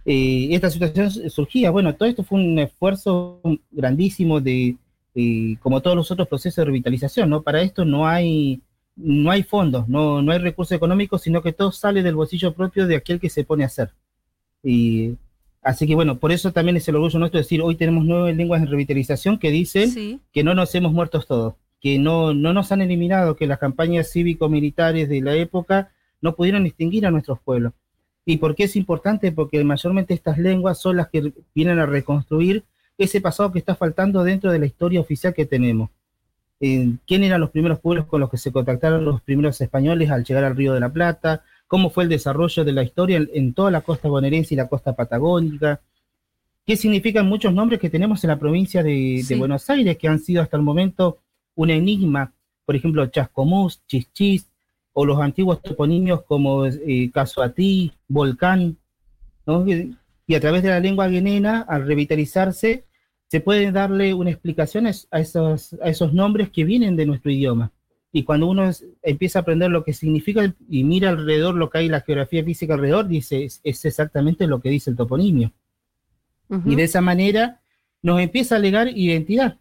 Eh, 0.06 0.48
esta 0.54 0.70
situación 0.70 1.10
surgía, 1.30 1.70
bueno, 1.70 1.94
todo 1.94 2.08
esto 2.08 2.24
fue 2.24 2.38
un 2.40 2.58
esfuerzo 2.58 3.38
grandísimo 3.70 4.40
de, 4.40 4.74
eh, 5.14 5.56
como 5.60 5.82
todos 5.82 5.94
los 5.94 6.10
otros 6.10 6.26
procesos 6.26 6.56
de 6.56 6.64
revitalización, 6.64 7.28
¿no? 7.28 7.42
Para 7.42 7.60
esto 7.60 7.84
no 7.84 8.08
hay, 8.08 8.62
no 8.96 9.30
hay 9.30 9.42
fondos, 9.42 9.86
no, 9.90 10.22
no 10.22 10.32
hay 10.32 10.38
recursos 10.38 10.74
económicos, 10.74 11.20
sino 11.20 11.42
que 11.42 11.52
todo 11.52 11.70
sale 11.70 12.02
del 12.02 12.14
bolsillo 12.16 12.54
propio 12.54 12.86
de 12.86 12.96
aquel 12.96 13.20
que 13.20 13.28
se 13.28 13.44
pone 13.44 13.62
a 13.62 13.66
hacer. 13.66 13.90
Y, 14.64 15.16
así 15.62 15.86
que 15.86 15.94
bueno, 15.94 16.18
por 16.18 16.32
eso 16.32 16.52
también 16.52 16.76
es 16.76 16.88
el 16.88 16.96
orgullo 16.96 17.18
nuestro 17.18 17.38
decir, 17.38 17.62
hoy 17.62 17.76
tenemos 17.76 18.04
nueve 18.04 18.34
lenguas 18.34 18.62
en 18.62 18.68
revitalización 18.68 19.38
que 19.38 19.50
dicen 19.50 19.90
Sí, 19.90 20.20
que 20.32 20.44
no 20.44 20.54
nos 20.54 20.74
hemos 20.74 20.92
muertos 20.92 21.26
todos, 21.26 21.54
que 21.80 21.98
no, 21.98 22.34
no 22.34 22.52
nos 22.52 22.72
han 22.72 22.82
eliminado, 22.82 23.36
que 23.36 23.46
las 23.46 23.58
campañas 23.58 24.10
cívico-militares 24.10 25.08
de 25.08 25.20
la 25.20 25.34
época 25.34 25.90
no 26.20 26.34
pudieron 26.34 26.66
extinguir 26.66 27.06
a 27.06 27.10
nuestros 27.10 27.40
pueblos. 27.40 27.72
¿Y 28.24 28.36
por 28.36 28.54
qué 28.54 28.64
es 28.64 28.76
importante? 28.76 29.32
Porque 29.32 29.62
mayormente 29.64 30.14
estas 30.14 30.38
lenguas 30.38 30.78
son 30.78 30.96
las 30.96 31.08
que 31.08 31.32
vienen 31.54 31.78
a 31.78 31.86
reconstruir 31.86 32.64
ese 32.98 33.20
pasado 33.20 33.50
que 33.50 33.58
está 33.58 33.74
faltando 33.74 34.22
dentro 34.22 34.52
de 34.52 34.58
la 34.58 34.66
historia 34.66 35.00
oficial 35.00 35.32
que 35.34 35.46
tenemos. 35.46 35.90
Eh, 36.60 36.96
¿Quién 37.06 37.24
eran 37.24 37.40
los 37.40 37.50
primeros 37.50 37.80
pueblos 37.80 38.06
con 38.06 38.20
los 38.20 38.30
que 38.30 38.36
se 38.36 38.52
contactaron 38.52 39.04
los 39.04 39.22
primeros 39.22 39.58
españoles 39.60 40.10
al 40.10 40.24
llegar 40.24 40.44
al 40.44 40.56
Río 40.56 40.74
de 40.74 40.80
la 40.80 40.92
Plata? 40.92 41.42
¿Cómo 41.70 41.88
fue 41.90 42.02
el 42.02 42.10
desarrollo 42.10 42.64
de 42.64 42.72
la 42.72 42.82
historia 42.82 43.16
en, 43.18 43.30
en 43.32 43.54
toda 43.54 43.70
la 43.70 43.82
costa 43.82 44.08
bonaerense 44.08 44.54
y 44.54 44.56
la 44.56 44.66
costa 44.66 44.92
patagónica? 44.96 45.80
¿Qué 46.66 46.76
significan 46.76 47.28
muchos 47.28 47.54
nombres 47.54 47.78
que 47.78 47.88
tenemos 47.88 48.24
en 48.24 48.28
la 48.28 48.40
provincia 48.40 48.82
de. 48.82 49.24
Buenos 49.38 49.70
Aires, 49.70 49.96
que 49.96 50.08
han 50.08 50.18
sido 50.18 50.42
hasta 50.42 50.56
el 50.56 50.64
momento 50.64 51.18
un 51.54 51.70
enigma? 51.70 52.32
Por 52.66 52.74
ejemplo, 52.74 53.06
Chascomús, 53.06 53.86
Chichis, 53.86 54.50
o 54.92 55.06
los 55.06 55.20
antiguos 55.20 55.62
toponimios 55.62 56.22
como 56.24 56.66
eh, 56.66 57.08
Casuatí, 57.14 57.92
Volcán, 58.08 58.76
¿no? 59.46 59.64
Y- 59.68 59.96
a 60.34 60.40
través 60.40 60.64
de 60.64 60.70
la 60.70 60.80
lengua 60.80 61.06
guinena, 61.06 61.60
al 61.68 61.86
revitalizarse, 61.86 62.84
se 63.28 63.40
puede 63.40 63.70
darle 63.70 64.12
una 64.12 64.30
explicación 64.30 64.88
esos, 64.88 65.72
a 65.80 65.88
esos 65.88 66.12
nombres 66.12 66.50
que 66.50 66.64
vienen 66.64 66.96
de 66.96 67.06
nuestro 67.06 67.30
idioma. 67.30 67.70
Y 68.12 68.24
cuando 68.24 68.46
uno 68.48 68.70
empieza 69.02 69.38
a 69.38 69.42
aprender 69.42 69.70
lo 69.70 69.84
que 69.84 69.92
significa 69.92 70.54
y 70.68 70.84
mira 70.84 71.10
alrededor 71.10 71.54
lo 71.54 71.70
que 71.70 71.78
hay, 71.78 71.88
la 71.88 72.00
geografía 72.00 72.44
física 72.44 72.74
alrededor, 72.74 73.06
dice, 73.08 73.44
es, 73.44 73.60
es 73.62 73.84
exactamente 73.84 74.46
lo 74.48 74.60
que 74.60 74.70
dice 74.70 74.90
el 74.90 74.96
toponimio. 74.96 75.52
Y 76.64 76.74
de 76.76 76.82
esa 76.84 77.00
manera 77.00 77.60
nos 78.02 78.20
empieza 78.20 78.56
a 78.56 78.58
legar 78.58 78.88
identidad. 78.88 79.58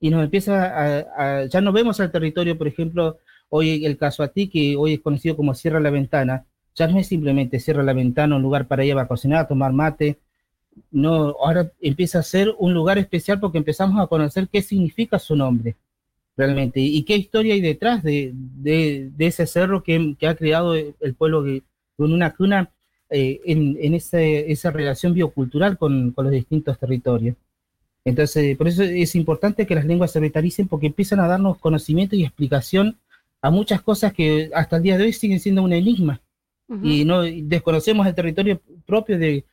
Y 0.00 0.10
nos 0.10 0.22
empieza 0.24 0.66
a, 0.66 1.40
a- 1.42 1.46
ya 1.46 1.60
no 1.62 1.72
vemos 1.72 2.00
al 2.00 2.12
territorio, 2.12 2.58
por 2.58 2.68
ejemplo, 2.68 3.18
hoy 3.48 3.84
el 3.86 3.96
caso 3.96 4.22
a 4.22 4.28
ti, 4.28 4.48
que 4.48 4.76
hoy 4.76 4.94
es 4.94 5.00
conocido 5.00 5.36
como 5.36 5.54
Cierra 5.54 5.80
la 5.80 5.90
Ventana, 5.90 6.44
ya 6.74 6.86
no 6.88 6.98
es 6.98 7.06
simplemente 7.06 7.60
Cierra 7.60 7.82
la 7.82 7.92
Ventana, 7.94 8.36
un 8.36 8.42
lugar 8.42 8.66
para 8.66 8.84
ir 8.84 8.96
a 8.98 9.06
cocinar, 9.08 9.40
a 9.40 9.48
tomar 9.48 9.72
mate. 9.72 10.18
No, 10.90 11.36
ahora 11.40 11.70
empieza 11.80 12.18
a 12.18 12.22
ser 12.22 12.52
un 12.58 12.74
lugar 12.74 12.98
especial 12.98 13.40
porque 13.40 13.58
empezamos 13.58 14.02
a 14.02 14.08
conocer 14.08 14.48
qué 14.48 14.60
significa 14.60 15.18
su 15.18 15.36
nombre 15.36 15.76
realmente. 16.36 16.80
Y 16.80 17.02
qué 17.04 17.16
historia 17.16 17.54
hay 17.54 17.60
detrás 17.60 18.02
de, 18.02 18.32
de, 18.34 19.10
de 19.16 19.26
ese 19.26 19.46
cerro 19.46 19.82
que, 19.82 20.14
que 20.18 20.26
ha 20.26 20.34
creado 20.34 20.74
el 20.74 21.14
pueblo 21.16 21.44
con 21.96 22.12
una 22.12 22.34
cuna 22.34 22.70
eh, 23.10 23.40
en, 23.44 23.76
en 23.80 23.94
ese- 23.94 24.50
esa 24.50 24.70
relación 24.70 25.14
biocultural 25.14 25.78
con, 25.78 26.10
con 26.12 26.24
los 26.24 26.32
distintos 26.32 26.78
territorios. 26.78 27.36
Entonces, 28.04 28.56
por 28.56 28.68
eso 28.68 28.82
es 28.82 29.14
importante 29.14 29.66
que 29.66 29.74
las 29.74 29.86
lenguas 29.86 30.10
se 30.12 30.20
revitalicen 30.20 30.68
porque 30.68 30.88
empiezan 30.88 31.20
a 31.20 31.26
darnos 31.26 31.58
conocimiento 31.58 32.16
y 32.16 32.24
explicación 32.24 32.96
a 33.40 33.50
muchas 33.50 33.80
cosas 33.82 34.12
que 34.12 34.50
hasta 34.54 34.76
el 34.76 34.82
día 34.82 34.98
de 34.98 35.04
hoy 35.04 35.12
siguen 35.12 35.40
siendo 35.40 35.62
un 35.62 35.72
enigma. 35.72 36.20
Y 36.82 37.04
no 37.04 37.22
desconocemos 37.22 38.06
el 38.06 38.14
territorio 38.14 38.60
propio 38.86 39.18
de 39.18 39.44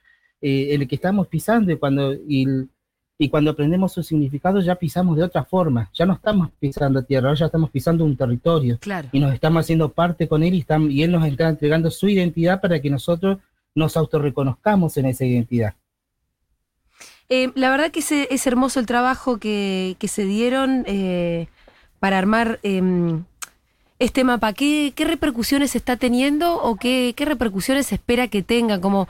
eh, 0.42 0.68
el 0.74 0.88
que 0.88 0.96
estamos 0.96 1.28
pisando 1.28 1.72
y 1.72 1.78
cuando 1.78 2.14
y, 2.14 2.46
y 3.24 3.30
cuando 3.30 3.52
aprendemos 3.52 3.92
su 3.94 4.02
significado 4.02 4.62
ya 4.62 4.74
pisamos 4.74 5.16
de 5.16 5.22
otra 5.22 5.44
forma, 5.44 5.92
ya 5.94 6.08
no 6.08 6.14
estamos 6.14 6.50
pisando 6.60 7.04
tierra, 7.04 7.28
ahora 7.30 7.40
ya 7.40 7.46
estamos 7.46 7.70
pisando 7.70 8.04
un 8.04 8.18
territorio 8.18 8.80
Claro. 8.80 9.10
y 9.12 9.20
nos 9.20 9.32
estamos 9.32 9.64
haciendo 9.64 9.90
parte 9.90 10.28
con 10.28 10.42
él 10.42 10.56
y, 10.56 11.04
él 11.04 11.12
nos 11.12 11.24
está 11.28 11.48
entregando 11.48 11.92
su 11.92 12.10
identidad 12.10 12.60
para 12.60 12.82
que 12.82 12.90
nosotros 12.90 13.38
nos 13.76 13.96
autorreconozcamos 13.96 14.98
en 14.98 15.06
esa 15.06 15.24
identidad. 15.24 15.76
Eh, 17.30 17.52
la 17.54 17.70
verdad 17.70 17.92
que 17.92 18.00
ese- 18.00 18.28
es 18.32 18.48
hermoso 18.48 18.80
el 18.80 18.88
trabajo 18.88 19.38
que, 19.38 19.96
que 20.00 20.08
se 20.08 20.26
dieron 20.26 20.84
eh, 20.88 21.48
para 22.00 22.18
armar 22.18 22.60
em, 22.64 23.24
este 24.00 24.24
mapa. 24.24 24.54
¿Qué, 24.54 24.94
qué 24.96 25.06
repercusiones 25.06 25.76
está 25.76 25.96
teniendo 25.96 26.56
o 26.60 26.76
qué, 26.76 27.14
qué 27.16 27.26
repercusiones 27.26 27.86
se 27.86 27.96
espera 27.96 28.30
que 28.30 28.42
tenga? 28.42 28.82
Como, 28.82 29.08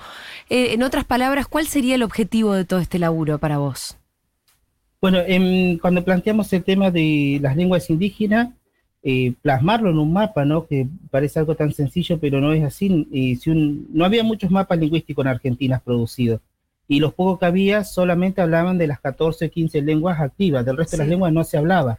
eh, 0.50 0.74
en 0.74 0.84
otras 0.84 1.06
palabras, 1.06 1.48
¿cuál 1.48 1.65
sería 1.65 1.96
el 1.96 2.03
objetivo 2.03 2.53
de 2.53 2.65
todo 2.65 2.82
este 2.82 3.00
laburo 3.00 3.38
para 3.39 3.58
vos? 3.58 3.96
Bueno, 5.01 5.17
em, 5.25 5.79
cuando 5.79 6.03
planteamos 6.03 6.53
el 6.53 6.63
tema 6.63 6.91
de 6.91 7.39
las 7.41 7.55
lenguas 7.58 7.89
indígenas, 7.89 8.50
eh, 9.03 9.34
plasmarlo 9.41 9.89
en 9.89 9.98
un 9.98 10.13
mapa, 10.13 10.46
¿no? 10.46 10.67
Que 10.67 10.88
parece 11.10 11.39
algo 11.39 11.55
tan 11.55 11.74
sencillo, 11.74 12.20
pero 12.20 12.39
no 12.39 12.53
es 12.53 12.63
así. 12.63 13.08
Y 13.12 13.36
si 13.38 13.50
un- 13.50 13.88
no 13.91 14.05
había 14.05 14.24
muchos 14.24 14.51
mapas 14.51 14.77
lingüísticos 14.77 15.25
en 15.25 15.29
Argentina 15.29 15.81
producidos. 15.84 16.39
Y 16.88 17.00
los 17.00 17.13
pocos 17.15 17.39
que 17.39 17.46
había 17.48 17.84
solamente 17.84 18.41
hablaban 18.41 18.77
de 18.77 18.86
las 18.86 19.00
14 19.00 19.46
o 19.46 19.50
15 19.50 19.81
lenguas 19.81 20.20
activas, 20.20 20.63
del 20.65 20.77
resto 20.77 20.98
de 20.98 21.03
las 21.03 21.08
lenguas 21.08 21.34
no 21.34 21.43
se 21.43 21.58
hablaba. 21.58 21.98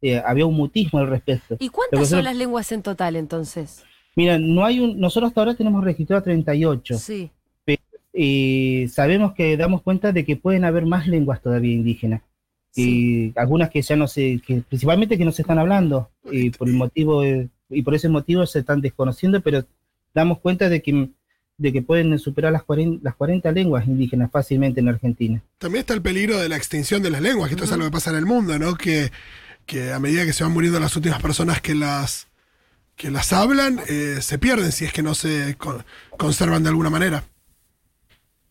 Eh, 0.00 0.22
había 0.24 0.46
un 0.46 0.54
mutismo 0.54 1.00
al 1.00 1.08
respecto. 1.08 1.56
¿Y 1.60 1.68
cuántas 1.68 1.90
Pero 1.90 2.04
son 2.06 2.10
nosotros- 2.18 2.24
las 2.24 2.36
lenguas 2.36 2.72
en 2.72 2.82
total 2.82 3.16
entonces? 3.16 3.82
Mira, 4.16 4.38
no 4.38 4.64
hay 4.64 4.80
un, 4.80 4.98
nosotros 4.98 5.28
hasta 5.28 5.40
ahora 5.42 5.54
tenemos 5.54 5.84
registrado 5.84 6.22
38. 6.22 6.96
Sí, 6.96 7.30
y 8.16 8.86
sabemos 8.90 9.34
que 9.34 9.56
damos 9.56 9.82
cuenta 9.82 10.12
de 10.12 10.24
que 10.24 10.36
pueden 10.36 10.64
haber 10.64 10.86
más 10.86 11.06
lenguas 11.08 11.42
todavía 11.42 11.72
indígenas. 11.74 12.22
sí. 12.70 13.32
Y 13.34 13.38
algunas 13.38 13.70
que 13.70 13.82
ya 13.82 13.96
no 13.96 14.06
se, 14.06 14.40
que 14.46 14.62
principalmente 14.68 15.18
que 15.18 15.24
no 15.24 15.32
se 15.32 15.42
están 15.42 15.58
hablando, 15.58 16.10
y 16.30 16.50
por 16.50 16.68
el 16.68 16.74
motivo, 16.74 17.22
y 17.24 17.82
por 17.82 17.94
ese 17.94 18.08
motivo 18.08 18.46
se 18.46 18.60
están 18.60 18.80
desconociendo, 18.80 19.40
pero 19.40 19.64
damos 20.14 20.38
cuenta 20.38 20.68
de 20.68 20.80
que 20.82 21.08
de 21.56 21.72
que 21.72 21.82
pueden 21.82 22.18
superar 22.18 22.52
las 22.52 22.64
40, 22.64 22.98
las 23.04 23.14
40 23.14 23.52
lenguas 23.52 23.86
indígenas 23.86 24.28
fácilmente 24.32 24.80
en 24.80 24.88
Argentina. 24.88 25.40
También 25.58 25.80
está 25.82 25.94
el 25.94 26.02
peligro 26.02 26.36
de 26.40 26.48
la 26.48 26.56
extinción 26.56 27.00
de 27.00 27.10
las 27.10 27.20
lenguas, 27.22 27.48
que 27.48 27.54
esto 27.54 27.64
es 27.64 27.70
algo 27.70 27.84
que 27.84 27.92
pasa 27.92 28.10
en 28.10 28.16
el 28.16 28.26
mundo, 28.26 28.58
¿no? 28.58 28.74
Que, 28.74 29.12
que 29.64 29.92
a 29.92 30.00
medida 30.00 30.24
que 30.24 30.32
se 30.32 30.42
van 30.42 30.52
muriendo 30.52 30.80
las 30.80 30.96
últimas 30.96 31.22
personas 31.22 31.60
que 31.60 31.76
las, 31.76 32.26
que 32.96 33.08
las 33.12 33.32
hablan, 33.32 33.78
eh, 33.88 34.16
se 34.20 34.36
pierden 34.38 34.72
si 34.72 34.84
es 34.84 34.92
que 34.92 35.04
no 35.04 35.14
se 35.14 35.54
con- 35.56 35.84
conservan 36.18 36.64
de 36.64 36.70
alguna 36.70 36.90
manera. 36.90 37.22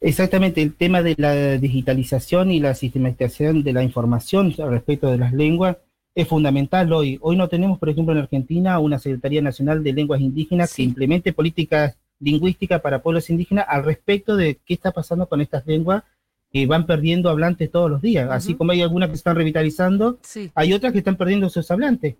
Exactamente, 0.05 0.61
el 0.61 0.73
tema 0.75 1.01
de 1.01 1.15
la 1.17 1.57
digitalización 1.57 2.51
y 2.51 2.59
la 2.59 2.75
sistematización 2.75 3.63
de 3.63 3.71
la 3.71 3.83
información 3.83 4.53
al 4.59 4.71
respecto 4.71 5.09
de 5.09 5.17
las 5.17 5.31
lenguas 5.31 5.77
es 6.13 6.27
fundamental 6.27 6.91
hoy. 6.91 7.17
Hoy 7.21 7.37
no 7.37 7.47
tenemos, 7.47 7.79
por 7.79 7.87
ejemplo, 7.87 8.13
en 8.13 8.19
Argentina 8.19 8.77
una 8.79 8.99
Secretaría 8.99 9.41
Nacional 9.41 9.81
de 9.81 9.93
Lenguas 9.93 10.19
Indígenas 10.19 10.71
Sí. 10.71 10.75
que 10.75 10.83
implemente 10.83 11.31
políticas 11.31 11.97
lingüísticas 12.19 12.81
para 12.81 13.01
pueblos 13.01 13.29
indígenas 13.29 13.65
al 13.69 13.85
respecto 13.85 14.35
de 14.35 14.59
qué 14.65 14.73
está 14.73 14.91
pasando 14.91 15.27
con 15.27 15.39
estas 15.39 15.65
lenguas 15.65 16.03
que 16.51 16.67
van 16.67 16.85
perdiendo 16.85 17.29
hablantes 17.29 17.71
todos 17.71 17.89
los 17.89 18.01
días. 18.01 18.29
Así 18.29 18.55
como 18.55 18.73
hay 18.73 18.81
algunas 18.81 19.07
que 19.09 19.15
se 19.15 19.19
están 19.21 19.37
revitalizando, 19.37 20.19
Sí. 20.21 20.51
hay 20.53 20.73
otras 20.73 20.91
que 20.91 20.99
están 20.99 21.15
perdiendo 21.15 21.49
sus 21.49 21.71
hablantes. 21.71 22.15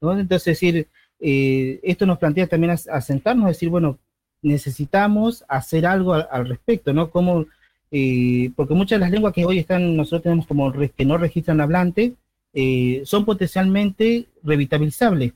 ¿no? 0.00 0.12
Entonces, 0.18 0.46
es 0.48 0.60
decir, 0.60 0.88
eh, 1.20 1.80
esto 1.82 2.06
nos 2.06 2.18
plantea 2.18 2.46
también 2.46 2.70
as- 2.70 2.88
asentarnos, 2.88 3.46
decir, 3.48 3.68
bueno, 3.68 3.98
necesitamos 4.42 5.44
hacer 5.48 5.86
algo 5.86 6.14
al, 6.14 6.28
al 6.30 6.48
respecto, 6.48 6.92
¿no? 6.92 7.10
Como, 7.10 7.46
eh, 7.90 8.50
porque 8.56 8.74
muchas 8.74 8.98
de 8.98 9.00
las 9.00 9.10
lenguas 9.10 9.32
que 9.32 9.44
hoy 9.44 9.58
están, 9.58 9.96
nosotros 9.96 10.22
tenemos 10.22 10.46
como 10.46 10.72
que 10.72 11.04
no 11.04 11.18
registran 11.18 11.60
hablantes, 11.60 12.12
eh, 12.54 13.02
son 13.04 13.24
potencialmente 13.24 14.26
revitalizables. 14.42 15.32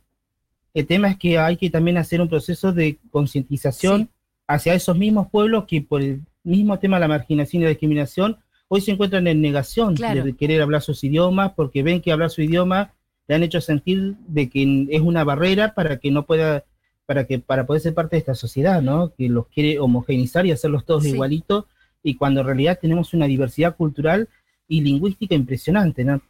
El 0.75 0.87
tema 0.87 1.09
es 1.09 1.19
que 1.19 1.39
hay 1.39 1.57
que 1.57 1.71
también 1.71 1.99
hacer 1.99 2.21
un 2.21 2.29
proceso 2.29 2.73
de 2.73 2.99
concientización 3.11 4.03
Sí. 4.03 4.09
hacia 4.49 4.75
esos 4.75 4.97
mismos 4.97 5.29
pueblos 5.31 5.65
que 5.67 5.83
por 5.83 6.03
el 6.03 6.23
mismo 6.45 6.79
tema 6.79 6.97
de 6.97 7.01
la 7.03 7.09
marginación 7.09 7.63
y 7.63 7.65
la 7.65 7.71
discriminación, 7.71 8.39
hoy 8.69 8.81
se 8.81 8.91
encuentran 8.93 9.27
en 9.27 9.41
negación 9.41 9.95
Claro. 9.95 10.25
de 10.25 10.33
querer 10.35 10.63
hablar 10.63 10.83
sus 10.83 11.05
idiomas, 11.05 11.53
porque 11.55 11.83
ven 11.83 12.01
que 12.01 12.13
hablar 12.13 12.31
su 12.31 12.43
idioma 12.43 12.93
le 13.29 13.35
han 13.37 13.43
hecho 13.43 13.61
sentir 13.61 14.15
de 14.27 14.49
que 14.49 14.87
es 14.91 15.01
una 15.01 15.23
barrera 15.25 15.75
para 15.75 15.99
que 15.99 16.11
no 16.11 16.25
pueda, 16.27 16.65
para 17.07 17.27
que 17.27 17.39
para 17.39 17.67
poder 17.67 17.83
ser 17.83 17.95
parte 17.95 18.17
de 18.17 18.21
esta 18.21 18.35
sociedad, 18.35 18.81
¿no? 18.83 19.13
Que 19.15 19.29
los 19.29 19.47
quiere 19.49 19.79
homogeneizar 19.79 20.47
y 20.47 20.53
hacerlos 20.53 20.85
todos 20.85 21.05
Sí. 21.05 21.11
igualitos, 21.11 21.65
y 22.03 22.15
cuando 22.17 22.41
en 22.41 22.47
realidad 22.47 22.79
tenemos 22.81 23.15
una 23.15 23.27
diversidad 23.27 23.77
cultural 23.77 24.29
y 24.69 24.81
lingüística 24.81 25.35
impresionante, 25.35 26.05
¿no? 26.05 26.21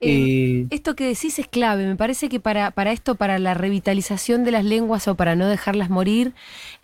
Eh, 0.00 0.60
Eh, 0.60 0.66
Esto 0.70 0.94
que 0.94 1.08
decís 1.08 1.40
es 1.40 1.48
clave. 1.48 1.84
Me 1.84 1.96
parece 1.96 2.28
que 2.28 2.38
para, 2.38 2.70
para 2.70 2.92
esto, 2.92 3.16
para 3.16 3.40
la 3.40 3.54
revitalización 3.54 4.44
de 4.44 4.52
las 4.52 4.64
lenguas 4.64 5.08
o 5.08 5.16
para 5.16 5.34
no 5.34 5.48
dejarlas 5.48 5.90
morir, 5.90 6.34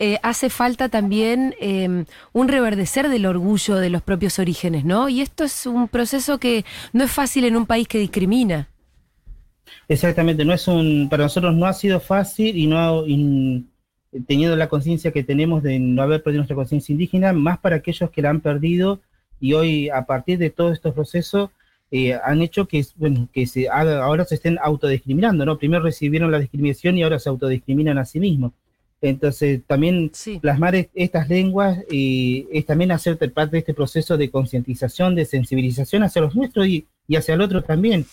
eh, 0.00 0.18
hace 0.24 0.50
falta 0.50 0.88
también 0.88 1.54
eh, 1.60 2.04
un 2.32 2.48
reverdecer 2.48 3.08
del 3.08 3.26
orgullo 3.26 3.76
de 3.76 3.90
los 3.90 4.02
propios 4.02 4.40
orígenes, 4.40 4.84
¿no? 4.84 5.08
Y 5.08 5.20
esto 5.20 5.44
es 5.44 5.64
un 5.66 5.86
proceso 5.86 6.38
que 6.38 6.64
no 6.92 7.04
es 7.04 7.12
fácil 7.12 7.44
en 7.44 7.54
un 7.56 7.66
país 7.66 7.86
que 7.86 7.98
discrimina. 7.98 8.68
Exactamente, 9.88 10.44
no 10.44 10.52
es 10.52 10.66
un, 10.68 11.09
para 11.11 11.25
nosotros 11.25 11.54
no 11.54 11.66
ha 11.66 11.73
sido 11.73 12.00
fácil 12.00 12.56
y 12.56 12.66
no 12.66 13.06
y, 13.06 13.64
teniendo 14.26 14.56
la 14.56 14.68
conciencia 14.68 15.11
que 15.12 15.23
tenemos 15.25 15.62
de 15.62 15.78
no 15.78 16.02
haber 16.02 16.23
perdido 16.23 16.40
nuestra 16.40 16.56
conciencia 16.56 16.92
indígena, 16.92 17.33
más 17.33 17.59
para 17.59 17.76
aquellos 17.76 18.11
que 18.11 18.23
la 18.23 18.30
han 18.30 18.40
perdido 18.40 19.00
y 19.40 19.52
hoy 19.54 19.88
a 19.88 20.06
partir 20.06 20.38
de 20.38 20.50
todos 20.50 20.73
estos 20.75 20.94
procesos 20.94 21.50
eh, 21.90 22.14
han 22.25 22.40
hecho 22.40 22.66
que, 22.66 22.85
bueno, 22.97 23.28
que 23.33 23.47
se 23.47 23.68
haga- 23.68 24.02
ahora 24.04 24.25
se 24.25 24.37
estén 24.37 24.59
autodiscriminando, 24.62 25.44
¿no? 25.44 25.59
Primero 25.59 25.83
recibieron 25.83 26.30
la 26.30 26.38
discriminación 26.38 26.97
y 26.97 27.02
ahora 27.02 27.18
se 27.18 27.28
autodiscriminan 27.28 27.99
a 27.99 28.04
sí 28.04 28.18
mismos. 28.21 28.52
Entonces 29.02 29.61
también 29.66 30.11
Sí. 30.14 30.38
plasmar 30.40 30.75
est- 30.76 30.90
estas 30.94 31.28
lenguas 31.28 31.78
eh, 31.90 32.47
es 32.52 32.64
también 32.64 32.90
hacer 32.90 33.18
parte 33.33 33.52
de 33.52 33.59
este 33.59 33.75
proceso 33.75 34.16
de 34.16 34.30
concientización, 34.30 35.14
de 35.14 35.25
sensibilización 35.26 36.02
hacia 36.04 36.23
los 36.23 36.35
nuestros 36.35 36.66
y, 36.66 36.87
y 37.06 37.16
hacia 37.16 37.35
el 37.35 37.42
otro 37.42 37.62
también, 37.62 38.06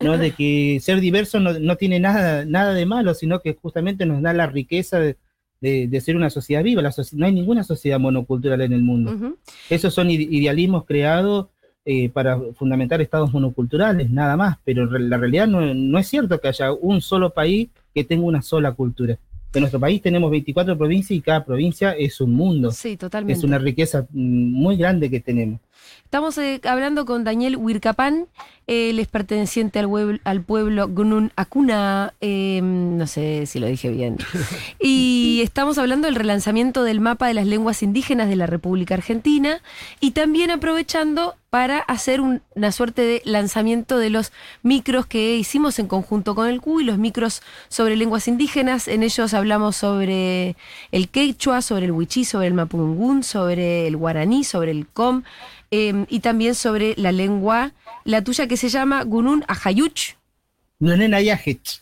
¿no? 0.00 0.16
De 0.16 0.30
que 0.32 0.78
ser 0.80 1.00
diverso 1.00 1.40
no, 1.40 1.58
no 1.58 1.76
tiene 1.76 1.98
nada, 2.00 2.44
nada 2.44 2.72
de 2.74 2.86
malo, 2.86 3.14
sino 3.14 3.40
que 3.40 3.54
justamente 3.60 4.06
nos 4.06 4.22
da 4.22 4.32
la 4.32 4.46
riqueza 4.46 5.00
de, 5.00 5.16
de- 5.60 5.88
de 5.88 6.00
ser 6.00 6.16
una 6.16 6.30
sociedad 6.30 6.62
viva. 6.62 6.82
La 6.82 6.90
soci- 6.92 7.14
no 7.14 7.26
hay 7.26 7.32
ninguna 7.32 7.64
sociedad 7.64 7.98
monocultural 7.98 8.60
en 8.60 8.72
el 8.72 8.82
mundo. 8.82 9.12
Ujú. 9.12 9.36
Esos 9.68 9.92
son 9.94 10.08
ide- 10.10 10.28
idealismos 10.30 10.84
creados 10.84 11.46
eh, 11.84 12.10
para 12.10 12.38
fundamentar 12.54 13.00
estados 13.00 13.32
monoculturales, 13.32 14.10
nada 14.10 14.36
más, 14.36 14.58
pero 14.64 14.84
la 14.86 15.16
realidad 15.16 15.46
no, 15.48 15.74
no 15.74 15.98
es 15.98 16.06
cierto 16.06 16.38
que 16.40 16.48
haya 16.48 16.70
un 16.72 17.00
solo 17.00 17.30
país 17.30 17.68
que 17.94 18.04
tenga 18.04 18.24
una 18.24 18.42
sola 18.42 18.72
cultura. 18.72 19.18
En 19.54 19.60
nuestro 19.60 19.80
país 19.80 20.02
tenemos 20.02 20.30
24 20.30 20.76
provincias 20.76 21.16
y 21.16 21.22
cada 21.22 21.42
provincia 21.44 21.92
es 21.92 22.20
un 22.20 22.34
mundo. 22.34 22.70
Sí, 22.70 22.98
totalmente. 22.98 23.38
Es 23.38 23.42
una 23.44 23.56
riqueza 23.58 24.02
mm, 24.12 24.52
muy 24.52 24.76
grande 24.76 25.08
que 25.08 25.20
tenemos. 25.20 25.60
Estamos 26.04 26.38
eh, 26.38 26.60
hablando 26.64 27.04
con 27.04 27.24
Daniel 27.24 27.56
Huircapán, 27.56 28.26
él 28.66 28.98
es 28.98 29.08
perteneciente 29.08 29.78
al, 29.78 29.86
hueb- 29.86 30.20
al 30.24 30.42
pueblo 30.42 30.88
Gunun 30.88 31.32
Acuna, 31.36 32.14
eh, 32.20 32.60
no 32.62 33.06
sé 33.06 33.46
si 33.46 33.58
lo 33.60 33.66
dije 33.66 33.90
bien. 33.90 34.16
Y 34.80 35.40
estamos 35.42 35.78
hablando 35.78 36.06
del 36.06 36.14
relanzamiento 36.14 36.82
del 36.82 37.00
mapa 37.00 37.26
de 37.28 37.34
las 37.34 37.46
lenguas 37.46 37.82
indígenas 37.82 38.28
de 38.28 38.36
la 38.36 38.46
República 38.46 38.94
Argentina 38.94 39.60
y 40.00 40.12
también 40.12 40.50
aprovechando 40.50 41.34
para 41.50 41.78
hacer 41.78 42.20
un- 42.20 42.42
una 42.54 42.72
suerte 42.72 43.02
de 43.02 43.22
lanzamiento 43.24 43.98
de 43.98 44.10
los 44.10 44.32
micros 44.62 45.06
que 45.06 45.36
hicimos 45.36 45.78
en 45.78 45.86
conjunto 45.88 46.34
con 46.34 46.46
el 46.48 46.60
CUI, 46.60 46.84
los 46.84 46.98
micros 46.98 47.42
sobre 47.68 47.96
lenguas 47.96 48.28
indígenas. 48.28 48.86
En 48.88 49.02
ellos 49.02 49.32
hablamos 49.34 49.76
sobre 49.76 50.56
el 50.92 51.08
quechua, 51.08 51.62
sobre 51.62 51.86
el 51.86 51.92
huichí, 51.92 52.24
sobre 52.26 52.48
el 52.48 52.54
mapungún, 52.54 53.22
sobre 53.22 53.86
el 53.86 53.96
guaraní, 53.96 54.44
sobre 54.44 54.70
el 54.72 54.86
com 54.86 55.22
eh, 55.70 56.06
y 56.08 56.20
también 56.20 56.54
sobre 56.54 56.94
la 56.96 57.12
lengua, 57.12 57.72
la 58.04 58.22
tuya 58.22 58.46
que 58.46 58.56
se 58.56 58.68
llama 58.68 59.02
Gunun 59.04 59.44
Ajayuch. 59.48 60.16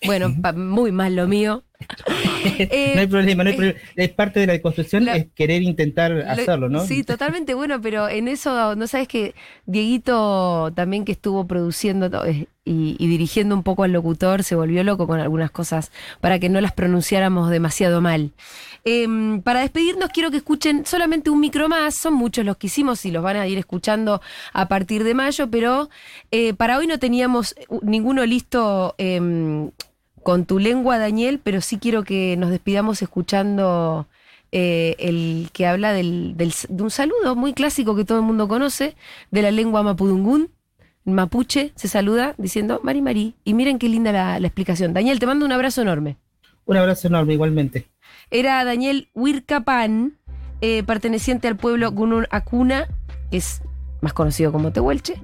Bueno, 0.05 0.35
muy 0.55 0.93
mal 0.93 1.17
lo 1.17 1.27
mío. 1.29 1.63
Eh, 2.59 2.93
no 2.95 3.01
hay 3.01 3.07
problema, 3.07 3.45
no 3.45 3.51
hay 3.51 3.55
eh, 3.55 3.57
problema. 3.57 3.81
Es 3.97 4.09
parte 4.11 4.41
de 4.41 4.47
la 4.47 4.61
construcción, 4.61 5.05
la- 5.05 5.17
es 5.17 5.27
querer 5.35 5.63
intentar 5.63 6.13
Lo- 6.13 6.31
hacerlo, 6.31 6.69
¿no? 6.69 6.87
Sí, 6.87 7.05
totalmente 7.05 7.55
bueno, 7.55 7.81
pero 7.81 8.09
en 8.09 8.29
eso, 8.29 8.75
¿no 8.77 8.87
sabes 8.87 9.09
que 9.09 9.35
Dieguito 9.67 10.73
también 10.75 11.05
que 11.05 11.13
estuvo 11.13 11.47
produciendo 11.47 12.25
eh, 12.25 12.49
y, 12.65 12.97
y 12.99 13.07
dirigiendo 13.09 13.55
un 13.55 13.63
poco 13.63 13.85
al 13.85 13.93
locutor 13.93 14.43
se 14.43 14.55
volvió 14.57 14.83
loco 14.85 15.07
con 15.07 15.21
algunas 15.21 15.51
cosas 15.51 15.93
para 16.21 16.39
que 16.39 16.49
no 16.49 16.61
las 16.61 16.73
pronunciáramos 16.73 17.51
demasiado 17.51 18.01
mal? 18.01 18.33
Em, 18.85 19.43
para 19.43 19.61
despedirnos 19.61 20.11
quiero 20.11 20.31
que 20.31 20.37
escuchen 20.37 20.87
solamente 20.87 21.31
un 21.31 21.41
micro 21.41 21.69
más, 21.69 21.97
son 21.97 22.15
muchos 22.15 22.45
los 22.45 22.57
que 22.57 22.69
hicimos 22.69 23.05
y 23.05 23.11
los 23.11 23.23
van 23.23 23.37
a 23.37 23.47
ir 23.47 23.59
escuchando 23.59 24.21
a 24.53 24.69
partir 24.69 25.03
de 25.03 25.15
mayo, 25.15 25.51
pero 25.51 25.89
eh, 26.31 26.55
para 26.55 26.79
hoy 26.79 26.87
no 26.87 26.99
teníamos 26.99 27.55
ninguno 27.83 28.25
listo 28.25 28.95
em, 28.99 29.71
con 30.27 30.45
tu 30.45 30.59
lengua, 30.59 30.99
Daniel, 30.99 31.39
pero 31.41 31.61
sí 31.61 31.79
quiero 31.79 32.03
que 32.03 32.35
nos 32.37 32.51
despidamos 32.51 33.01
escuchando 33.01 34.09
eh, 34.51 34.97
el 34.99 35.51
que 35.53 35.69
habla 35.69 35.93
del, 35.93 36.37
del- 36.37 36.53
de 36.69 36.83
un 36.83 36.91
saludo 36.91 37.37
muy 37.37 37.53
clásico 37.53 37.95
que 37.95 38.05
todo 38.05 38.19
el 38.19 38.25
mundo 38.25 38.49
conoce, 38.49 38.97
de 39.31 39.43
la 39.43 39.53
lengua 39.53 39.85
mapudungún. 39.85 40.51
Mapuche 41.05 41.71
se 41.77 41.87
saluda 41.87 42.35
diciendo 42.39 42.81
Mari 42.83 43.03
Mari. 43.03 43.35
Y 43.45 43.55
miren 43.55 43.79
qué 43.79 43.89
linda 43.89 44.11
la, 44.11 44.41
la 44.41 44.49
explicación. 44.49 44.93
Daniel, 44.93 45.21
te 45.21 45.27
mando 45.27 45.47
un 45.47 45.53
abrazo 45.53 45.83
enorme. 45.83 46.17
Un 46.65 46.77
abrazo 46.77 47.07
enorme, 47.07 47.35
igualmente. 47.35 47.87
Era 48.33 48.65
Daniel 48.65 49.09
Huircapán, 49.15 50.15
eh, 50.61 50.83
perteneciente 50.83 51.47
al 51.47 51.57
pueblo 51.57 51.93
Gunun 51.93 52.27
Acuna, 52.31 52.89
que 53.31 53.37
es 53.37 53.63
más 54.01 54.13
conocido 54.13 54.53
como 54.53 54.73
Tehuelche, 54.73 55.21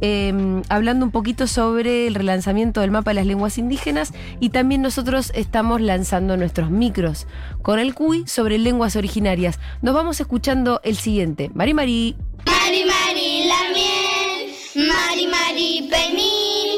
eh, 0.00 0.62
hablando 0.68 1.04
un 1.04 1.10
poquito 1.10 1.46
sobre 1.46 2.06
el 2.06 2.14
relanzamiento 2.14 2.80
del 2.80 2.90
mapa 2.90 3.10
de 3.10 3.14
las 3.14 3.26
lenguas 3.26 3.58
indígenas 3.58 4.12
y 4.40 4.50
también 4.50 4.82
nosotros 4.82 5.32
estamos 5.34 5.80
lanzando 5.80 6.36
nuestros 6.36 6.70
micros 6.70 7.26
con 7.62 7.78
el 7.78 7.94
CUI 7.94 8.26
sobre 8.26 8.58
lenguas 8.58 8.96
originarias. 8.96 9.58
Nos 9.82 9.94
vamos 9.94 10.20
escuchando 10.20 10.80
el 10.84 10.96
siguiente. 10.96 11.50
Mari 11.54 11.74
Mari 11.74 12.16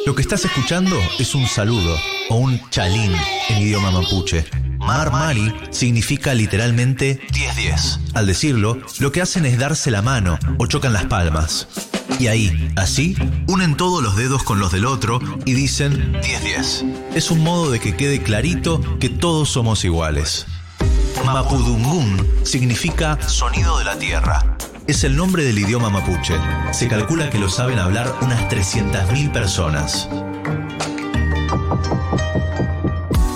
Lo 0.08 0.14
que 0.14 0.22
estás 0.22 0.42
escuchando 0.46 0.98
es 1.18 1.34
un 1.34 1.46
saludo 1.46 1.94
o 2.30 2.36
un 2.36 2.58
chalín 2.70 3.12
en 3.50 3.58
idioma 3.58 3.90
mapuche. 3.90 4.46
Mar 4.78 5.12
Mari 5.12 5.52
significa 5.70 6.32
literalmente 6.32 7.20
10-10. 7.30 8.14
Al 8.14 8.26
decirlo, 8.26 8.78
lo 9.00 9.12
que 9.12 9.20
hacen 9.20 9.44
es 9.44 9.58
darse 9.58 9.90
la 9.90 10.00
mano 10.00 10.38
o 10.56 10.66
chocan 10.66 10.94
las 10.94 11.04
palmas. 11.04 11.68
Y 12.18 12.28
ahí, 12.28 12.72
así, 12.76 13.16
unen 13.48 13.76
todos 13.76 14.02
los 14.02 14.16
dedos 14.16 14.44
con 14.44 14.60
los 14.60 14.72
del 14.72 14.86
otro 14.86 15.20
y 15.44 15.52
dicen 15.52 16.14
10-10. 16.22 17.12
Es 17.14 17.30
un 17.30 17.40
modo 17.40 17.70
de 17.70 17.78
que 17.78 17.94
quede 17.94 18.22
clarito 18.22 18.80
que 18.98 19.10
todos 19.10 19.50
somos 19.50 19.84
iguales. 19.84 20.46
Mapudungún 21.22 22.26
significa 22.44 23.20
sonido 23.28 23.76
de 23.76 23.84
la 23.84 23.98
tierra. 23.98 24.56
Es 24.88 25.04
el 25.04 25.16
nombre 25.16 25.44
del 25.44 25.58
idioma 25.58 25.90
mapuche. 25.90 26.34
Se 26.72 26.88
calcula 26.88 27.28
que 27.28 27.38
lo 27.38 27.50
saben 27.50 27.78
hablar 27.78 28.10
unas 28.22 28.48
300.000 28.48 29.30
personas. 29.30 30.08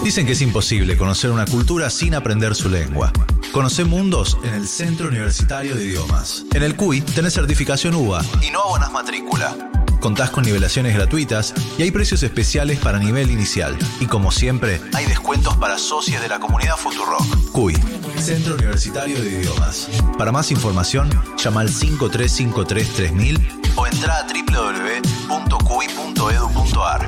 Dicen 0.02 0.24
que 0.24 0.32
es 0.32 0.40
imposible 0.40 0.96
conocer 0.96 1.30
una 1.30 1.44
cultura 1.44 1.90
sin 1.90 2.14
aprender 2.14 2.54
su 2.54 2.70
lengua. 2.70 3.12
Conoce 3.52 3.84
mundos 3.84 4.38
en 4.44 4.54
el 4.54 4.66
Centro 4.66 5.08
Universitario 5.08 5.76
de 5.76 5.84
Idiomas. 5.84 6.46
En 6.54 6.62
el 6.62 6.74
CUI 6.74 7.02
tenés 7.02 7.34
certificación 7.34 7.96
UBA 7.96 8.24
y 8.40 8.50
no 8.50 8.62
abonas 8.62 8.90
matrícula. 8.90 9.54
Contás 10.00 10.30
con 10.30 10.44
nivelaciones 10.44 10.94
gratuitas 10.94 11.52
y 11.76 11.82
hay 11.82 11.90
precios 11.90 12.22
especiales 12.22 12.78
para 12.78 12.98
nivel 12.98 13.30
inicial. 13.30 13.76
Y 14.00 14.06
como 14.06 14.32
siempre, 14.32 14.80
hay 14.94 15.04
descuentos 15.04 15.54
para 15.58 15.76
socios 15.76 16.22
de 16.22 16.28
la 16.28 16.40
comunidad 16.40 16.76
Futurock. 16.78 17.52
CUI, 17.52 17.76
Centro 18.22 18.54
Universitario 18.54 19.20
de 19.20 19.30
Idiomas. 19.30 19.88
Para 20.16 20.30
más 20.30 20.52
información, 20.52 21.10
llama 21.36 21.62
al 21.62 21.70
5353 21.70 22.94
3000 22.94 23.48
o 23.74 23.84
entra 23.86 24.18
a 24.18 24.26
www.cubi.edu.ar. 24.26 27.01